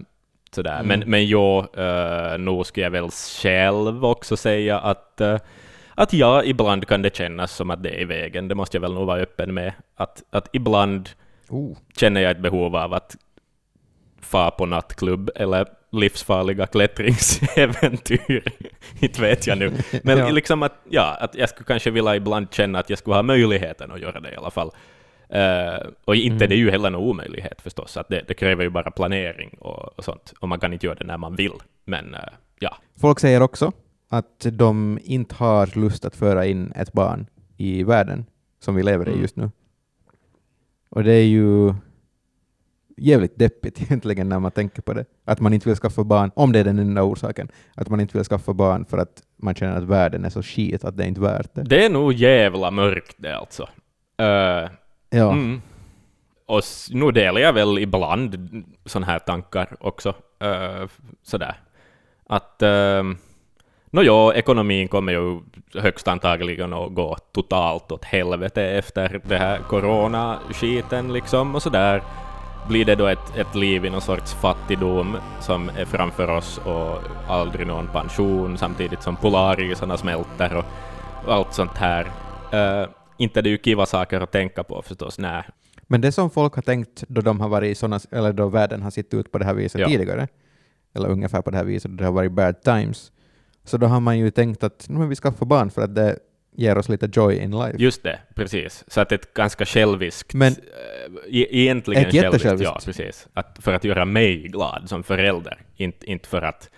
[0.51, 0.81] sådär.
[0.81, 0.87] Mm.
[0.87, 5.39] Men, men jag, uh, nog skulle jag väl själv också säga att, eh,
[5.97, 8.49] att ja, ibland kan det kännas som att det är i vägen.
[8.49, 9.73] Det måste jag väl nog vara öppen med.
[9.95, 11.09] Att, att ibland
[11.49, 11.77] Oh.
[11.97, 13.17] känner jag ett behov av att
[14.21, 18.43] fa på nattklubb eller livsfarliga klättringsäventyr.
[19.01, 19.73] Inte vet jag nu.
[20.03, 20.31] Men Ja.
[20.31, 23.93] liksom att, ja, att jag skulle kanske vilja ibland känna att jag skulle ha möjligheten
[23.93, 24.71] att göra det i alla fall.
[25.29, 26.49] Eh, och inte Mm.
[26.49, 29.99] det är ju heller någon omöjlighet förstås, att det, det kräver ju bara planering och,
[29.99, 31.53] och sånt, och man kan inte göra det när man vill.
[31.85, 32.21] Men eh,
[32.59, 33.73] ja, Folk säger också
[34.09, 38.27] att de inte har lust att föra in ett barn i världen
[38.61, 39.23] som vi lever i Mm.
[39.23, 39.51] just nu.
[40.89, 41.75] Och det är ju
[42.97, 45.05] jävligt deppigt egentligen när man tänker på det.
[45.25, 48.19] Att man inte vill skaffa barn, om det är den enda orsaken, att man inte
[48.19, 51.09] vill skaffa barn för att man känner att världen är så skit att det är
[51.09, 51.63] inte värt det.
[51.63, 53.69] det är nog jävla mörkt det alltså.
[54.19, 54.71] Eh,
[55.11, 55.61] Ja, Mm.
[56.49, 60.09] Och nu delar jag väl ibland sådana här tankar också.
[60.45, 60.89] Uh,
[61.23, 61.57] sådär.
[62.27, 63.15] Att, uh,
[63.97, 65.41] no ja, ekonomin kommer ju
[65.75, 72.03] högst antagligen att gå totalt åt helvete efter det här coronaskiten liksom och sådär.
[72.69, 76.99] Blir det då ett, ett liv i någon sorts fattigdom som är framför oss och
[77.29, 80.65] aldrig någon pension samtidigt som polarisarna smälter och,
[81.27, 82.05] och allt sånt här.
[82.55, 85.43] Uh, inte det är ju kiva saker att tänka på förstås, nej.
[85.87, 88.83] men det som folk har tänkt då de har varit i såna, eller då världen
[88.83, 89.87] har sett ut på det här viset Ja.
[89.87, 90.29] tidigare,
[90.95, 93.13] eller ungefär på det här viset, då det har varit bad times,
[93.67, 96.19] så då har man ju tänkt att "Nu, men vi skaffar barn för att det
[96.59, 97.77] ger oss lite joy in life.
[97.79, 98.85] Just det, precis.
[98.89, 102.65] Så att ett ganska själviskt, Men- e- egentligen Ett själviskt, jättesjälviskt.
[102.75, 103.29] ja precis.
[103.33, 106.71] Att, för att göra mig glad som förälder, inte, inte för att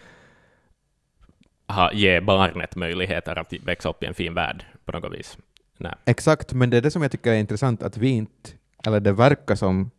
[1.68, 5.38] ha, ge barnet möjligheter att växa upp i en fin värld på något vis.
[5.78, 5.94] Nej.
[6.04, 8.50] Exakt, men det är det som jag tycker är intressant, att vi inte,
[8.86, 9.90] eller det verkar som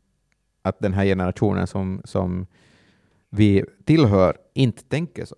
[0.62, 2.47] att den här generationen som, som
[3.30, 5.36] vi tillhör inte tänker så.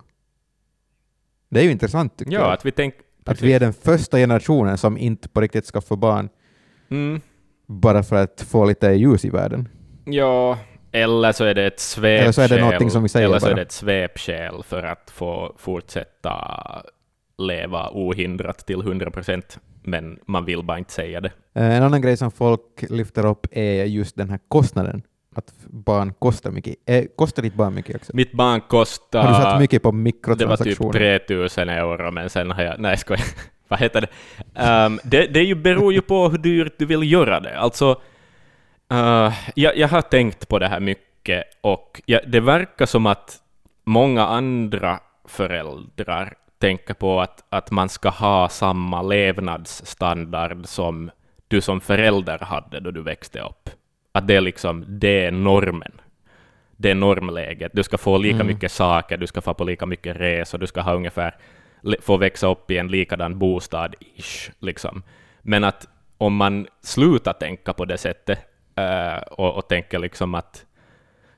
[1.52, 2.52] Det är ju intressant tycker Ja, jag.
[2.52, 3.00] att vi tänker...
[3.24, 6.28] Att vi är den första generationen som inte på riktigt ska få barn
[6.90, 7.20] Mm,
[7.66, 9.68] bara för att få lite ljus i världen.
[10.04, 10.58] ja,
[10.92, 12.20] eller så är det ett svepskäl.
[12.22, 13.56] Eller så är det någonting som vi säger Eller så är bara.
[13.56, 16.34] det ett svepskäl för att få fortsätta
[17.38, 21.32] leva ohindrat till 100 procent, men man vill bara inte säga det.
[21.54, 25.02] Eh, En annan grej som folk lyfter upp är just den här kostnaden.
[25.34, 26.74] Att barn kostar mycket.
[26.86, 28.16] Eh, kostar ditt barn mycket också?
[28.16, 29.22] Mitt barn kostar...
[29.22, 30.92] Har du satt mycket på Det var mikrotransaktioner?
[30.92, 32.80] typ 3000 euro, men sen har jag...
[32.80, 33.24] Nej, skojar.
[33.68, 34.08] Vad heter det?
[34.54, 37.58] Ehm, det det ju, beror ju på hur dyrt du vill göra det.
[37.58, 38.00] Alltså,
[38.90, 43.38] eh, jag, jag har tänkt på det här mycket, och jag, det verkar som att
[43.84, 51.10] många andra föräldrar tänker på att, att man ska ha samma levnadsstandard som
[51.48, 53.70] du som förälder hade då du växte upp.
[54.12, 55.92] Att det är liksom, det är normen
[56.82, 57.72] det är normläget.
[57.74, 58.46] Du ska få lika Mm.
[58.46, 61.34] mycket saker, du ska få på lika mycket resor, du ska ha ungefär,
[62.00, 65.02] få växa upp i en likadan bostad, ish, liksom.
[65.42, 68.38] Men att om man slutar tänka på det sättet
[68.76, 70.64] eh, och, och tänker liksom att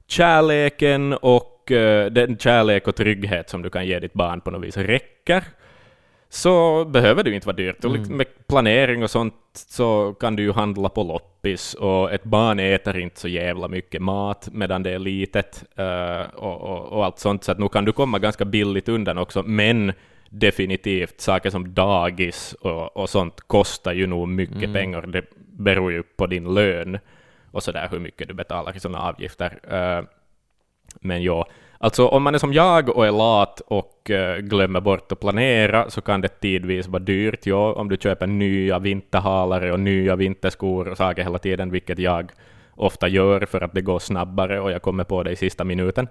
[0.06, 4.64] kärleken och eh, den kärlek och trygghet som du kan ge ditt barn på något
[4.64, 5.44] vis räcker,
[6.34, 7.84] så behöver det ju inte vara dyrt.
[7.84, 7.96] Mm.
[7.96, 12.58] liksom med planering och sånt så kan du ju handla på loppis och ett barn
[12.60, 17.18] äter inte så jävla mycket mat medan det är litet eh, och, och, och allt
[17.18, 19.92] sånt, så att nu kan du komma ganska billigt undan också, men
[20.30, 24.72] definitivt saker som dagis och, och sånt kostar ju nog mycket Mm.
[24.72, 25.02] pengar.
[25.02, 26.98] Det beror ju på din lön
[27.50, 29.58] och så där hur mycket du betalar i sådana avgifter.
[29.70, 30.04] Eh,
[31.00, 31.46] men ja,
[31.84, 35.90] alltså om man är som jag och är lat och eh, glömmer bort att planera
[35.90, 37.46] så kan det tidvis vara dyrt.
[37.46, 42.32] Ja, om du köper nya vinterhalare och nya vinterskor och saker hela tiden, vilket jag
[42.76, 46.08] ofta gör för att det går snabbare och jag kommer på det i sista minuten.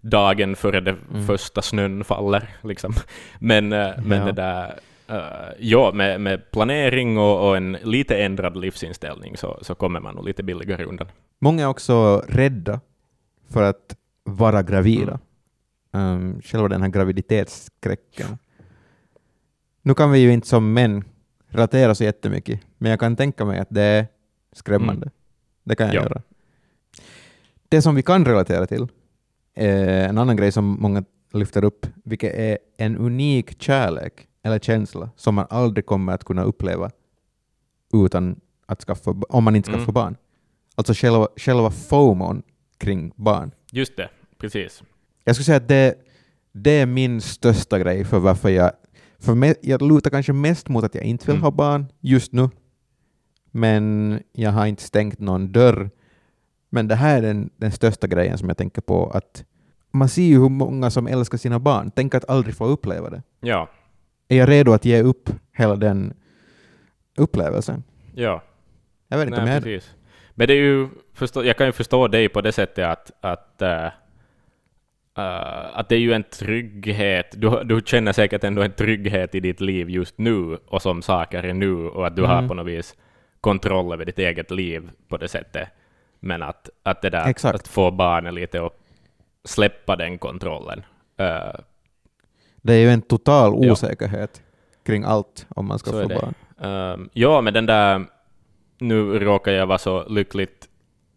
[0.00, 2.48] Dagen före det första snön faller.
[2.62, 2.92] Liksom.
[3.38, 4.24] Men, eh, men Ja.
[4.24, 4.74] det där,
[5.08, 10.14] eh, ja, med, med planering och, och en lite ändrad livsinställning så, så kommer man
[10.14, 11.06] nog lite billigare undan.
[11.40, 12.80] Många är också rädda
[13.52, 15.18] för att vara gravida.
[15.92, 18.38] Um, själva den här graviditetsskräcken.
[19.82, 21.04] Nu kan vi ju inte som män
[21.48, 24.06] relatera så jättemycket, men jag kan tänka mig att det är
[24.52, 25.10] skrämmande.
[25.64, 26.02] Det kan jag Ja.
[26.02, 26.22] göra.
[27.68, 28.88] Det som vi kan relatera till
[29.54, 35.10] är en annan grej som många lyfter upp, vilket är en unik kärlek eller känsla
[35.16, 36.90] som man aldrig kommer att kunna uppleva
[37.94, 39.94] utan att skaffa, om man inte skaffar Mm.
[39.94, 40.16] barn.
[40.74, 42.42] Alltså själva, själva FOMOn
[42.78, 43.50] kring barn.
[43.74, 44.08] Just det,
[44.38, 44.82] precis.
[45.24, 45.94] Jag skulle säga att det,
[46.52, 48.72] det är min största grej för varför jag...
[49.18, 51.42] För me, jag lutar kanske mest mot att jag inte vill Mm.
[51.42, 52.48] ha barn just nu,
[53.50, 55.90] men jag har inte stängt någon dörr.
[56.70, 59.44] Men det här är den, den största grejen som jag tänker på, att
[59.90, 61.90] man ser ju hur många som älskar sina barn.
[61.96, 63.22] Tänk att aldrig få uppleva det.
[63.40, 63.68] Ja,
[64.28, 66.12] Är jag redo att ge upp hela den
[67.16, 67.82] upplevelsen?
[68.14, 68.42] ja.
[69.08, 69.90] Jag vet inte om jag Nej, är precis.
[70.34, 73.62] Men det är ju, förstå, jag kan ju förstå dig på det sättet att, att,
[73.62, 73.88] äh,
[75.78, 77.34] att det är ju en trygghet.
[77.40, 81.42] Du, du känner säkert ändå en trygghet i ditt liv just nu och som saker
[81.42, 82.48] är nu och att du har Mm.
[82.48, 82.96] på något vis
[83.40, 85.68] kontroll över ditt eget liv på det sättet.
[86.20, 87.54] Men att, att det där Exakt.
[87.54, 88.72] att få barnen lite att
[89.44, 90.82] släppa den kontrollen.
[91.16, 91.60] Äh,
[92.62, 93.72] Det är ju en total Ja.
[93.72, 94.42] osäkerhet
[94.86, 96.34] kring allt om man ska Så få barn.
[96.60, 98.04] Ehm, ja, men den där...
[98.82, 100.68] Nu råkar jag vara så lyckligt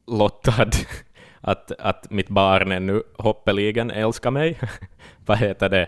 [0.07, 0.69] lottad
[1.41, 4.59] att, att mitt barn ännu hoppeligen älskar mig.
[5.25, 5.81] Vad heter det?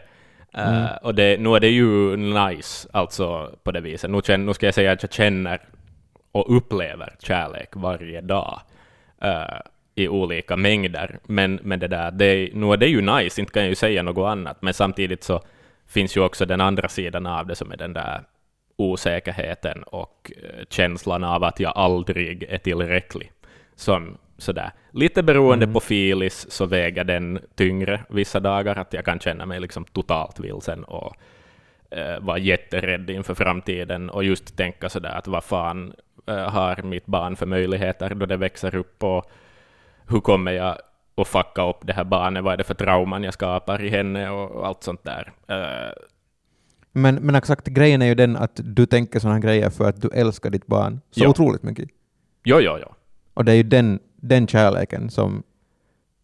[0.54, 0.90] Eh, Mm.
[1.02, 4.10] och det, nu är det ju nice, alltså på det viset.
[4.12, 5.62] Nu, känner, nu ska jag säga att jag känner
[6.32, 8.60] och upplever kärlek varje dag
[9.22, 9.60] eh,
[9.96, 11.20] i olika mängder.
[11.24, 14.04] Men, men det där, det, nu är det ju nice, inte kan jag ju säga
[14.04, 15.42] något annat, men samtidigt så
[15.88, 18.22] finns ju också den andra sidan av det som är den där
[18.78, 23.32] osäkerheten och eh, känslan av att jag aldrig är tillräcklig.
[23.76, 24.72] Som sådär.
[24.92, 29.60] Lite beroende på filis så väger den tyngre vissa dagar, att jag kan känna mig
[29.60, 31.16] liksom totalt vilsen och
[31.90, 35.94] eh, vara jätterädd inför framtiden och just tänka sådär att vad fan
[36.28, 39.32] eh, har mitt barn för möjligheter då det växer upp och
[40.08, 40.78] hur kommer jag
[41.16, 44.30] att fucka upp det här barnet, vad är det för trauman jag skapar i henne
[44.30, 45.32] och, och allt sånt där.
[45.48, 45.94] Eh,
[46.98, 50.10] Men, men exakt, grejen är ju den att du tänker sådana grejer för att du
[50.14, 51.30] älskar ditt barn så Ja.
[51.30, 51.90] otroligt mycket.
[52.44, 52.94] jo, jo, jo.
[53.34, 55.44] Och det är ju den, den kärleken som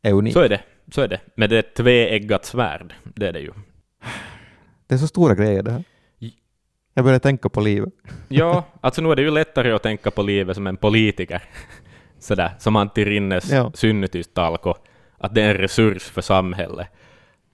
[0.02, 0.34] är unik.
[0.34, 0.62] Så är det.
[0.92, 1.20] Så är det.
[1.36, 3.52] Men det är ett tveeggat svärd, det är det ju.
[4.88, 5.84] Det är så stora grejer det här.
[6.94, 7.94] Jag börjar tänka på livet.
[8.28, 11.44] Ja, alltså nu är det ju lättare att tänka på livet som en politiker.
[12.20, 13.72] Sådär, som Antti Rinnes Ja.
[13.74, 14.74] synnytystalko,
[15.18, 16.88] att det är en resurs för samhället.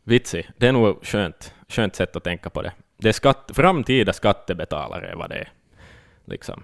[0.03, 2.71] Vitsi, det är nog skönt, skönt sätt att tänka på det.
[3.01, 5.51] Det är skatt, framtida skattebetalare vad det är.
[6.25, 6.63] Liksom.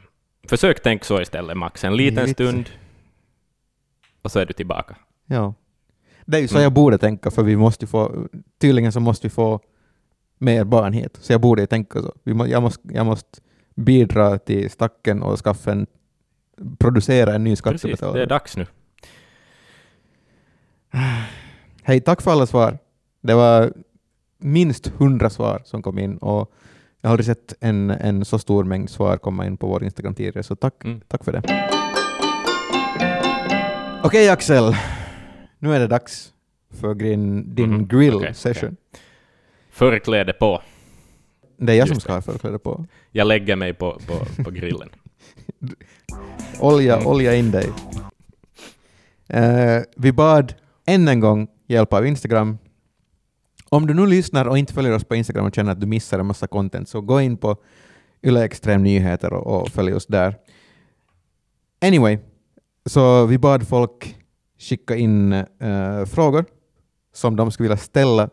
[0.50, 1.84] Försök tänka så istället, Max.
[1.84, 2.70] En liten stund,
[4.22, 4.96] och så är du tillbaka.
[5.26, 5.54] Ja.
[6.26, 6.64] Det är ju så Mm.
[6.64, 8.28] jag borde tänka, för vi måste få,
[8.62, 9.60] tydligen så måste vi få
[10.38, 11.18] mer barn hit.
[11.22, 12.14] Så jag borde ju tänka så.
[12.24, 13.40] Vi må, jag, måste, jag måste
[13.76, 15.88] bidra till stacken och skaffa en,
[16.80, 18.18] producera en ny Precis, skattebetalare.
[18.18, 18.66] det är dags nu.
[21.84, 22.78] Hej, tack för alla svar.
[23.22, 23.74] Det var
[24.46, 26.52] minst hundra svar som kom in och
[27.02, 30.14] jag har aldrig sett en, en så stor mängd svar komma in på vår Instagram
[30.16, 31.02] tidigare, så tack, Mm.
[31.08, 31.42] tack för det.
[34.04, 34.76] Okej Axel,
[35.60, 36.34] nu är det dags
[36.70, 38.76] för din, din Mhm, grill okej, session.
[39.72, 40.62] Förkläde på.
[41.58, 42.86] Det är jag Just som ska ha förkläde på.
[43.12, 44.90] Jag lägger mig på, på, på grillen.
[46.60, 47.08] Olja, Mm.
[47.08, 47.70] olja in dig.
[49.28, 50.54] Eh, vi bad
[50.86, 52.58] än en gång hjälp av Instagram.
[53.76, 56.20] Om du nu lyssnar och inte följer oss på Instagram och känner att du missar
[56.20, 57.58] en massa content, så gå in på
[58.24, 60.36] Yle Extrem Nyheter och, och följ oss där.
[61.82, 62.18] Anyway,
[62.86, 64.16] så vi bad folk
[64.60, 66.46] skicka in eh, frågor
[67.14, 68.30] som de skulle vilja ställa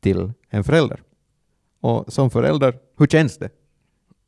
[0.00, 1.02] till en förälder.
[1.80, 3.50] Och som förälder, hur känns det?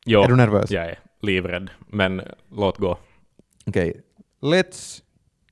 [0.05, 0.71] Jo, Är du nervös?
[0.71, 2.21] jag är livrädd, men
[2.51, 2.97] låt gå.
[3.65, 4.01] Okej,
[4.41, 5.01] let's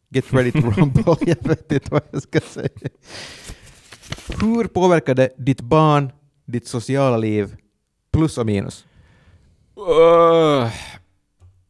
[0.09, 1.15] get ready to rumble.
[1.19, 2.69] jag vet inte vad jag ska säga.
[4.41, 6.11] Hur påverkar det ditt barn,
[6.45, 7.55] ditt sociala liv,
[8.11, 8.85] plus och minus?
[9.77, 10.67] Uh,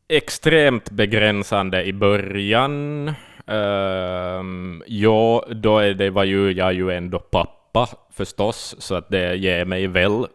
[0.07, 3.07] extremt begränsande i början.
[3.45, 9.35] Um, ja, då är det, var ju jag ju ändå pappa förstås, så att det
[9.35, 10.27] ger mig väl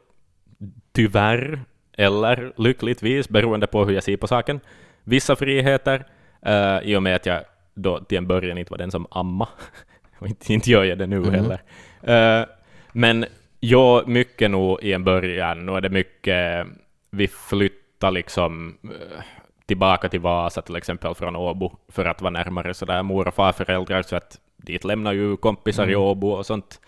[0.92, 1.60] tyvärr,
[1.92, 4.60] eller lyckligtvis, beroende på hur jag ser på saken,
[5.04, 6.06] vissa friheter,
[6.46, 7.40] uh, i och med att jag
[7.74, 9.48] då till en början inte var den som amma.
[10.18, 11.34] och inte, inte gör jag det nu Mhm.
[11.34, 11.62] heller.
[12.08, 12.46] Uh,
[12.92, 13.26] men
[13.60, 15.66] ja, mycket nog i en början.
[15.66, 16.66] Nu är det mycket,
[17.10, 19.24] vi flyttar liksom eh,
[19.66, 24.02] tillbaka till Vasa till exempel från Åbo för att vara närmare sådär mor och farföräldrar,
[24.02, 26.80] så att dit lämnar ju kompisar i Åbo och sånt.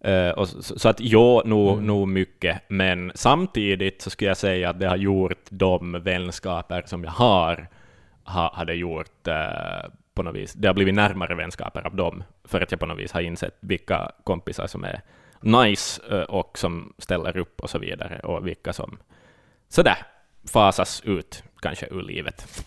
[0.00, 4.70] Eh, och så, så att ja, nog, nog mycket, men samtidigt så skulle jag säga
[4.70, 7.68] att det har gjort de vänskaper som jag har,
[8.24, 12.24] ha, har det gjort eh, på något vis, det har blivit närmare vänskaper av dem,
[12.44, 15.00] för att jag på något vis har insett vilka kompisar som är
[15.40, 18.98] nice eh, och som ställer upp och så vidare, och vilka som
[19.68, 19.96] sådär
[20.52, 22.64] fasas ut kanske ur livet.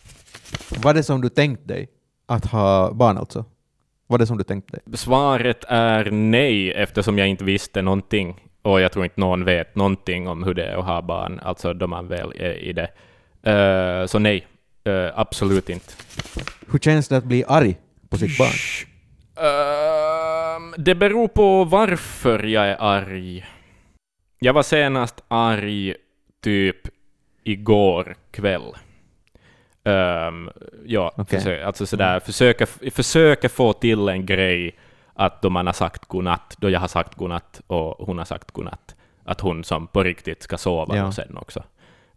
[0.83, 1.89] Var det som du tänkt dig
[2.25, 3.45] att ha barn alltså?
[4.07, 4.81] Var det som du tänkt dig?
[4.93, 8.41] Svaret är nej, eftersom jag inte visste någonting.
[8.61, 11.73] Och jag tror inte någon vet någonting om hur det är att ha barn, alltså
[11.73, 12.89] då man väl är i det.
[13.51, 14.47] Eh, så nej,
[14.85, 15.93] Eh, absolut inte.
[16.75, 17.77] Hur känns det att bli arg
[18.09, 18.53] på sitt barn?
[19.47, 23.45] Ehm, det beror på varför jag är arg.
[24.39, 25.95] Jag var senast arg
[26.43, 26.77] typ
[27.43, 28.73] igår kväll.
[29.83, 30.49] Ehm,
[30.85, 31.39] ja, Okej.
[31.39, 34.75] försö- alltså sådär, försöka, försöka få till en grej
[35.13, 38.51] att då man har sagt godnatt, då jag har sagt godnatt och hon har sagt
[38.51, 41.05] godnatt, att hon som på riktigt ska sova Ja.
[41.07, 41.63] och sen också.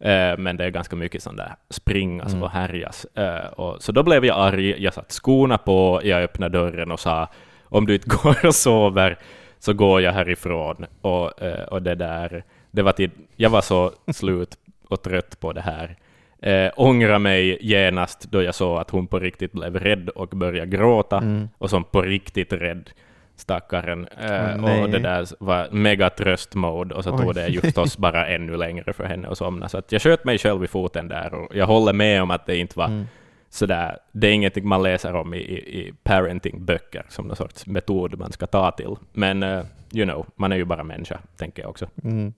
[0.01, 2.43] Eh, men det är ganska mycket sånt där springas Mm.
[2.43, 3.05] och härjas.
[3.15, 7.01] Eh, och, så då blev jag arg, jag satte skorna på, jag öppnade dörren och
[7.01, 7.29] sa
[7.65, 9.19] om du inte går och sover
[9.59, 10.87] så går jag härifrån.
[11.01, 14.55] Och, eh, och det där, det var till, jag var så slut
[14.89, 15.97] och trött på det här.
[16.43, 20.71] Eh, ångra mig genast då jag såg att hon på riktigt blev rädd och började
[20.77, 21.49] gråta, Mm.
[21.59, 22.91] och som på riktigt rädd,
[23.40, 24.09] stackaren.
[24.20, 24.83] Nej.
[24.83, 27.22] och det där var mega tröst-mode, och så Oj.
[27.24, 29.68] tog det ju förstås bara ännu längre för henne att somna.
[29.68, 32.46] Så att jag sköt mig själv i foten där, och jag håller med om att
[32.46, 33.07] det inte var Mm.
[33.51, 38.18] sådär, det är ingenting man läser om i, i, i parenting-böcker som någon sorts metod
[38.18, 38.94] man ska ta till.
[39.12, 41.87] Men, eh, you know, man är ju bara människa, tänker jag också.
[42.05, 42.33] Mm.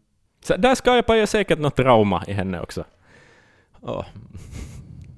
[0.45, 2.85] Så där skapar jag säkert något trauma i henne också.
[3.81, 4.05] Åh.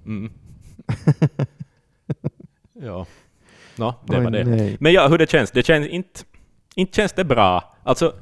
[0.07, 0.33] Mm.
[3.83, 4.45] Nå, det Oj, var det.
[4.45, 4.77] nej.
[4.81, 5.51] Men ja, hur det känns?
[5.51, 6.21] Det känns inte...
[6.75, 7.75] Inte känns det bra.
[7.85, 8.13] Alltså,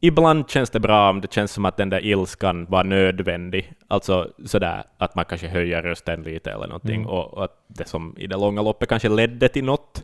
[0.00, 3.72] ibland känns det bra om det känns som att den där ilskan var nödvändig.
[3.88, 7.06] Alltså sådär att man kanske höjer rösten lite eller någonting, Mm.
[7.06, 10.02] och, och att det som i det långa loppet kanske ledde till något.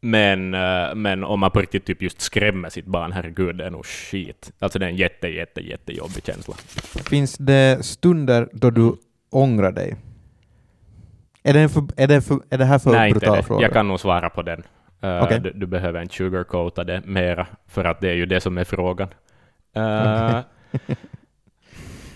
[0.00, 3.70] Men, eh, men om man på riktigt typ just skrämmer sitt barn, herregud, det är
[3.70, 4.52] nog skit.
[4.58, 6.54] Alltså det är en jätte, jätte, jättejobbig känsla.
[7.10, 8.92] Finns det stunder då du
[9.30, 9.96] ångrar dig?
[11.48, 13.42] Är det, för, är det, för, är det här för Nej, inte brutal det.
[13.42, 13.62] fråga?
[13.62, 14.62] Jag kan nog svara på den.
[15.02, 15.40] Eh, Okej.
[15.40, 18.64] du, du behöver inte sugarcoata det mera, för att det är ju det som är
[18.64, 19.08] frågan.
[19.76, 20.38] Eh,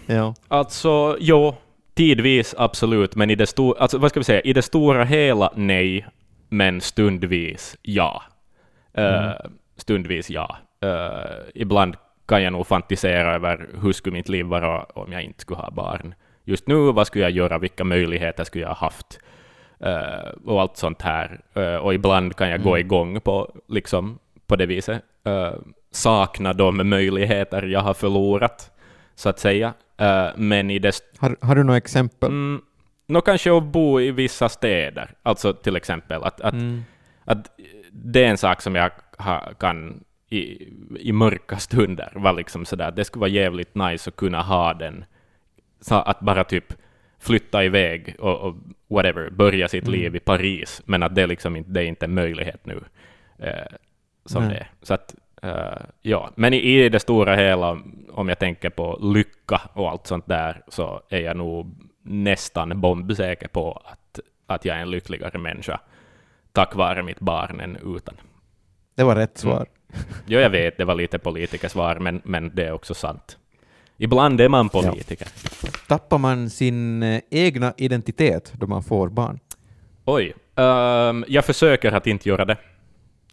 [0.07, 0.35] Ja.
[0.49, 1.55] Alltså, jo,
[1.95, 4.41] tidvis absolut, men i det, sto- alltså, vad ska vi säga?
[4.41, 6.07] I det stora hela nej,
[6.49, 8.23] men stundvis ja.
[8.95, 9.31] Eh,
[9.77, 10.57] Stundvis ja.
[10.83, 11.97] Eh, ibland
[12.29, 15.71] kan jag nog fantisera över hur skulle mitt liv vara om jag inte skulle ha
[15.71, 16.15] barn.
[16.45, 17.59] Just nu, vad skulle jag göra?
[17.59, 19.19] Vilka möjligheter skulle jag ha haft?
[19.81, 21.41] Eh, och allt sånt här.
[21.55, 25.03] Eh, och ibland kan jag gå igång på, liksom, på det viset.
[25.29, 25.53] Uh,
[25.91, 28.71] sakna de möjligheter jag har förlorat,
[29.15, 29.73] så att säga.
[30.37, 32.29] Men i det Har, har du några exempel?
[32.29, 32.63] Mm,
[33.07, 36.83] nå kanske att bo i vissa städer, alltså till exempel att, att, Mm.
[37.25, 37.51] att
[37.93, 42.91] det är en sak som jag ha, kan i, i mörka stunder vara liksom sådär,
[42.91, 45.05] det skulle vara jävligt nice att kunna ha den,
[45.89, 46.75] att bara typ
[47.19, 48.55] flytta iväg och, och
[48.89, 50.01] whatever, börja sitt Mm.
[50.01, 52.81] liv i Paris, men att det, liksom inte, det är inte en möjlighet nu.
[53.39, 53.77] Eh,
[54.25, 54.55] som Nej.
[54.55, 54.71] det är.
[54.83, 56.31] Så att, eh, ja.
[56.35, 57.79] Men i, i det stora hela,
[58.13, 63.49] om jag tänker på lycka och allt sånt där, så är jag nog nästan bombsäker
[63.49, 65.81] på att, att jag är en lyckligare människa
[66.53, 68.15] tack vare mitt barn än utan.
[68.95, 69.67] Det var rätt svar.
[70.27, 73.39] Jo, jag vet, det var lite politikersvar, men, men det är också sant.
[74.01, 75.29] Ibland är man politiker.
[75.89, 79.41] Tappar man sin eh, egna identitet då man får barn?
[80.05, 82.57] Oj, ehm, jag försöker att inte göra det.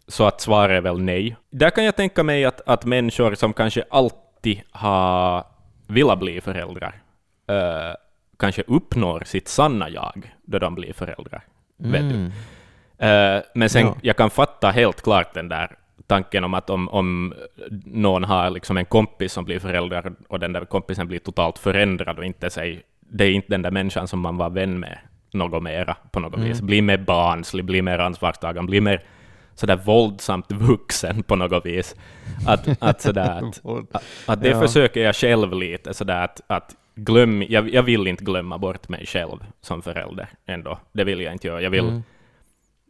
[0.08, 1.36] Så att svaret är väl nej.
[1.50, 5.44] Där kan jag tänka mig att, att människor som kanske all, alltid har
[5.86, 7.02] velat bli föräldrar
[7.48, 7.94] eh,
[8.38, 11.44] kanske uppnår sitt sanna jag då de blir föräldrar.
[11.78, 12.14] Vet du?
[12.14, 12.32] Mm.
[12.98, 13.96] Eh, men sen, Ja.
[14.02, 15.76] jag kan fatta helt klart den där
[16.06, 17.34] tanken om att om, om
[17.84, 22.18] någon har liksom en kompis som blir förälder och den där kompisen blir totalt förändrad
[22.18, 24.98] och inte sig, det är inte den där människan som man var vän med
[25.32, 26.60] något mera på något vis.
[26.60, 29.02] Blir mer barnslig, blir mer ansvarstagande, blir mer
[29.54, 31.96] sådär våldsamt vuxen på något vis.
[32.46, 34.60] Att, att, sådär, att, att, att det Ja.
[34.60, 39.06] försöker jag själv lite, sådär att, att glöm, jag, jag vill inte glömma bort mig
[39.06, 40.78] själv som förälder ändå.
[40.92, 41.62] Det vill jag inte göra.
[41.62, 42.02] Jag vill,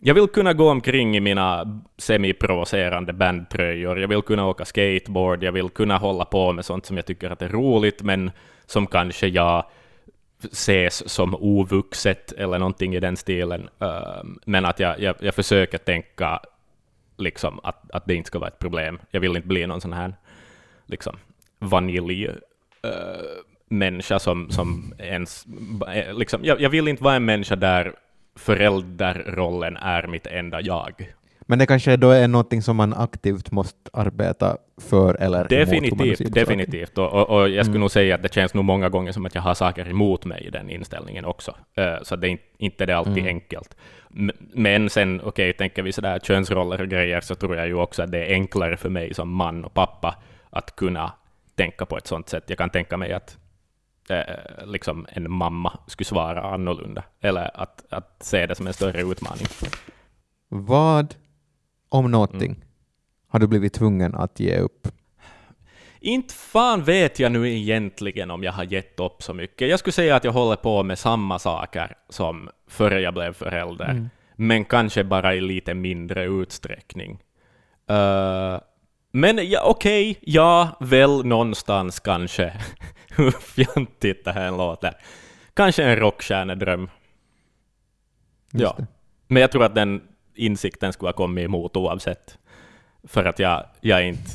[0.01, 5.53] jag vill kunna gå omkring i mina semiprovocerande bandtröjor, jag vill kunna åka skateboard, jag
[5.53, 8.31] vill kunna hålla på med sånt som jag tycker att är roligt, men
[8.67, 9.65] som kanske jag
[10.53, 13.69] ses som ovuxet eller någonting i den stilen.
[13.79, 16.41] Ehm, men att jag, jag, jag försöker tänka
[17.17, 18.99] liksom att, att det inte ska vara ett problem.
[19.11, 20.15] Jag vill inte bli någon sån här
[20.87, 21.17] liksom,
[21.59, 22.33] vanilj eh,
[23.69, 25.47] människa som, som ens...
[25.95, 27.95] Eh, liksom, jag, jag vill inte vara en människa där
[28.39, 31.13] förälderrollen är mitt enda jag.
[31.41, 36.19] Men det kanske då är någonting som man aktivt måste arbeta för eller emot, Definitivt,
[36.29, 36.99] på definitivt.
[36.99, 39.35] Och, och, och jag skulle nog säga att det känns nog många gånger som att
[39.35, 41.55] jag har saker emot mig i den inställningen också.
[41.77, 43.77] Eh, så det är inte, det är alltid enkelt.
[44.17, 48.03] M- Men sen, okej, tänker vi sådär könsroller och grejer, så tror jag ju också
[48.03, 50.17] att det är enklare för mig som man och pappa
[50.51, 51.13] att kunna
[51.57, 52.45] tänka på ett sånt sätt.
[52.47, 53.37] Jag kan tänka mig att
[54.11, 59.03] eh, liksom en mamma skulle svara annorlunda, eller att, att se det som en större
[59.03, 59.47] utmaning.
[60.49, 61.15] Vad,
[61.89, 62.63] om någonting, Mm.
[63.29, 64.89] har du blivit tvungen att ge upp?
[66.01, 69.69] Inte fan vet jag nu egentligen om jag har gett upp så mycket.
[69.69, 74.09] Jag skulle säga att jag håller på med samma saker som före jag blev förälder,
[74.37, 77.23] men kanske bara i lite mindre utsträckning.
[77.89, 78.61] Eh,
[79.13, 82.53] men ja, okej, ja, väl någonstans kanske.
[83.17, 84.95] Hur fjantigt det här låter.
[85.55, 86.91] Kanske en rockstjärnedröm.
[88.53, 88.75] Ja.
[88.79, 88.87] det.
[89.27, 90.03] Men jag tror att den
[90.35, 92.39] insikten skulle ha kommit emot oavsett.
[93.05, 94.31] För att jag, jag inte...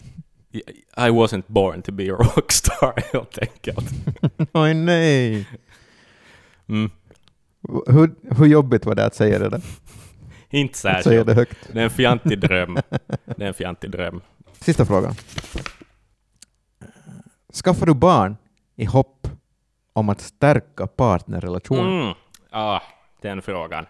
[0.97, 3.89] I wasn't born to be a rockstar, helt enkelt.
[4.53, 5.47] Oj nej!
[6.69, 6.91] Mm.
[7.87, 9.61] Hur, hur jobbigt var det att säga det där?
[10.49, 11.29] Inte det särskilt.
[11.29, 11.57] högt.
[11.73, 12.77] Det är en fjantig dröm.
[13.25, 14.21] Det är en fjantig dröm.
[14.63, 15.13] Sista frågan.
[17.63, 18.37] Skaffar du barn
[18.75, 19.27] i hopp
[19.93, 22.01] om att stärka partnerrelationen?
[22.01, 22.13] Mm.
[22.51, 22.81] Ah,
[23.21, 23.85] den frågan.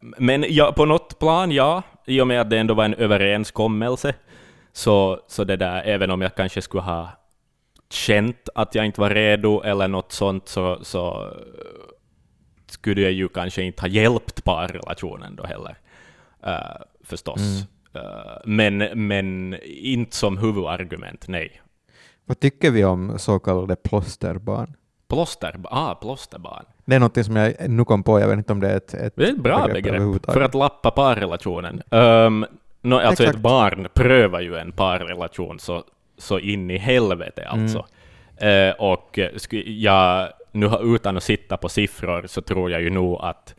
[0.00, 1.82] Men ja, på något plan, ja.
[2.06, 4.14] I och med att det ändå var en överenskommelse.
[4.72, 7.08] Så, så det där, även om jag kanske skulle ha
[7.90, 11.32] känt att jag inte var redo eller något sånt, så, så
[12.66, 15.78] skulle jag ju kanske inte ha hjälpt parrelationen då heller.
[16.46, 17.40] Uh, förstås.
[17.40, 17.66] Eh,
[18.44, 21.60] men, men inte som huvudargument, nej.
[22.24, 24.76] Vad tycker vi om så kallade plåsterbarn?
[25.08, 26.64] Plåster, ah, plåsterbarn.
[26.84, 28.94] Det är något som jag nu kom på, jag vet inte om det är ett,
[28.94, 30.34] ett Det är ett bra begrepp, överhuvudtaget.
[30.34, 31.82] för att lappa parrelationen.
[31.90, 32.46] Um,
[32.82, 33.36] no, alltså Exakt.
[33.36, 35.84] ett barn prövar ju en parrelation så,
[36.18, 37.86] så in i helvete alltså.
[38.46, 42.82] Eh, och eh, sku- jag, nu har- utan att sitta på siffror så tror jag
[42.82, 43.54] ju nog att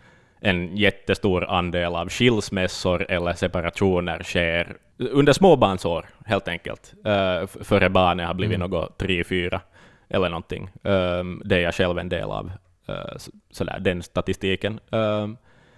[0.45, 6.93] en jättestor andel av skilsmässor eller separationer sker under småbarnsår, helt enkelt.
[7.07, 9.61] Uh, före barnet har blivit något tre, fyra
[10.09, 10.69] eller någonting.
[10.81, 12.51] Um, det är jag själv en del av,
[12.89, 14.79] uh, så, sådär, den statistiken.
[14.89, 15.37] Um,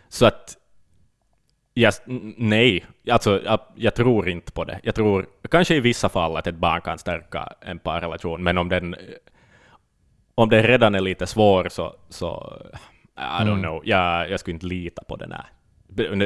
[0.10, 0.58] så att
[1.74, 1.94] jag,
[2.38, 4.80] nej, alltså, jag, jag tror inte på det.
[4.84, 8.70] Jag tror kanske i vissa fall att ett barn kan stärka en parrelation, men om
[8.70, 8.96] den,
[10.36, 12.54] om den redan är lite svår så, så
[13.18, 15.46] I don't know, jag, jag skulle inte lita på den här.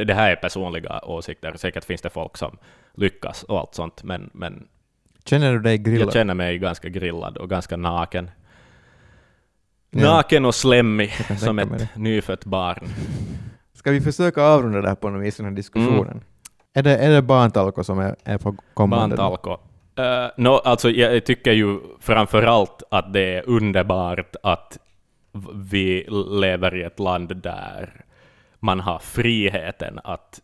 [0.05, 2.57] Det här är personliga åsikter, säkert finns det folk som
[2.93, 4.67] lyckas och allt sånt, men, men
[5.25, 6.07] Känner du dig grillad?
[6.07, 8.31] jag känner mig ganska grillad och ganska naken.
[9.89, 10.15] Ja.
[10.15, 12.87] Naken och slemmig som ett nyfött barn.
[13.73, 16.21] Ska vi försöka avrunda det här på något vis, den här diskussionen?
[16.73, 19.15] Är, det, är det barntalko som är, är på kommande?
[19.15, 19.51] Barntalko.
[19.99, 24.77] Uh, no, alltså, jag tycker ju framför allt att det är underbart att
[25.53, 28.05] vi lever i ett land där
[28.59, 30.41] man har friheten att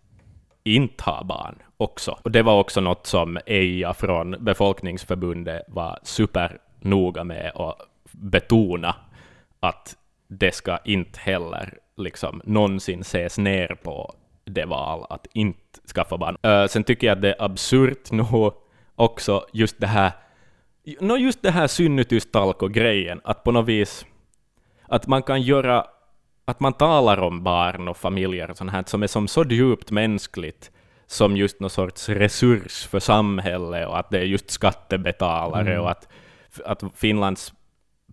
[0.64, 2.20] inte ha barn också.
[2.22, 7.78] Och det var också något som Eija från Befolkningsförbundet var supernoga med att
[8.12, 8.96] betona,
[9.60, 9.96] att
[10.28, 14.14] det ska inte heller liksom någonsin ses ner på
[14.46, 16.38] det val att inte skaffa barn.
[16.48, 18.54] Uh, sen tycker jag att det är absurt nog
[18.96, 20.12] också just det här
[21.00, 24.06] no, just det här synnytystalko-grejen, att på något vis
[24.88, 25.86] att man kan göra
[26.46, 29.92] att man talar om barn och familjer och sånt här som är som så djupt
[29.92, 30.72] mänskligt
[31.08, 35.82] som just någon sorts resurs för samhället och att det är just skattebetalare Mm.
[35.82, 36.08] och att,
[36.66, 37.54] att Finlands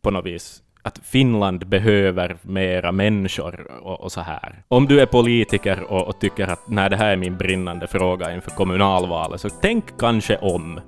[0.01, 4.63] på något vis att Finland behöver mera människor och, och så här.
[4.69, 8.35] Om du är politiker och, och tycker att nej, det här är min brinnande fråga
[8.35, 10.81] inför kommunalvalet, så tänk kanske om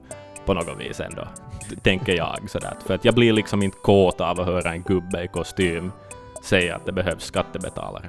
[0.45, 1.28] på något vis ändå,
[1.83, 2.51] tänker jag.
[2.51, 2.75] Sådär.
[2.87, 5.93] För att jag blir liksom inte kåt av att höra en gubbe i kostym
[6.45, 8.09] säga att det behövs skattebetalare.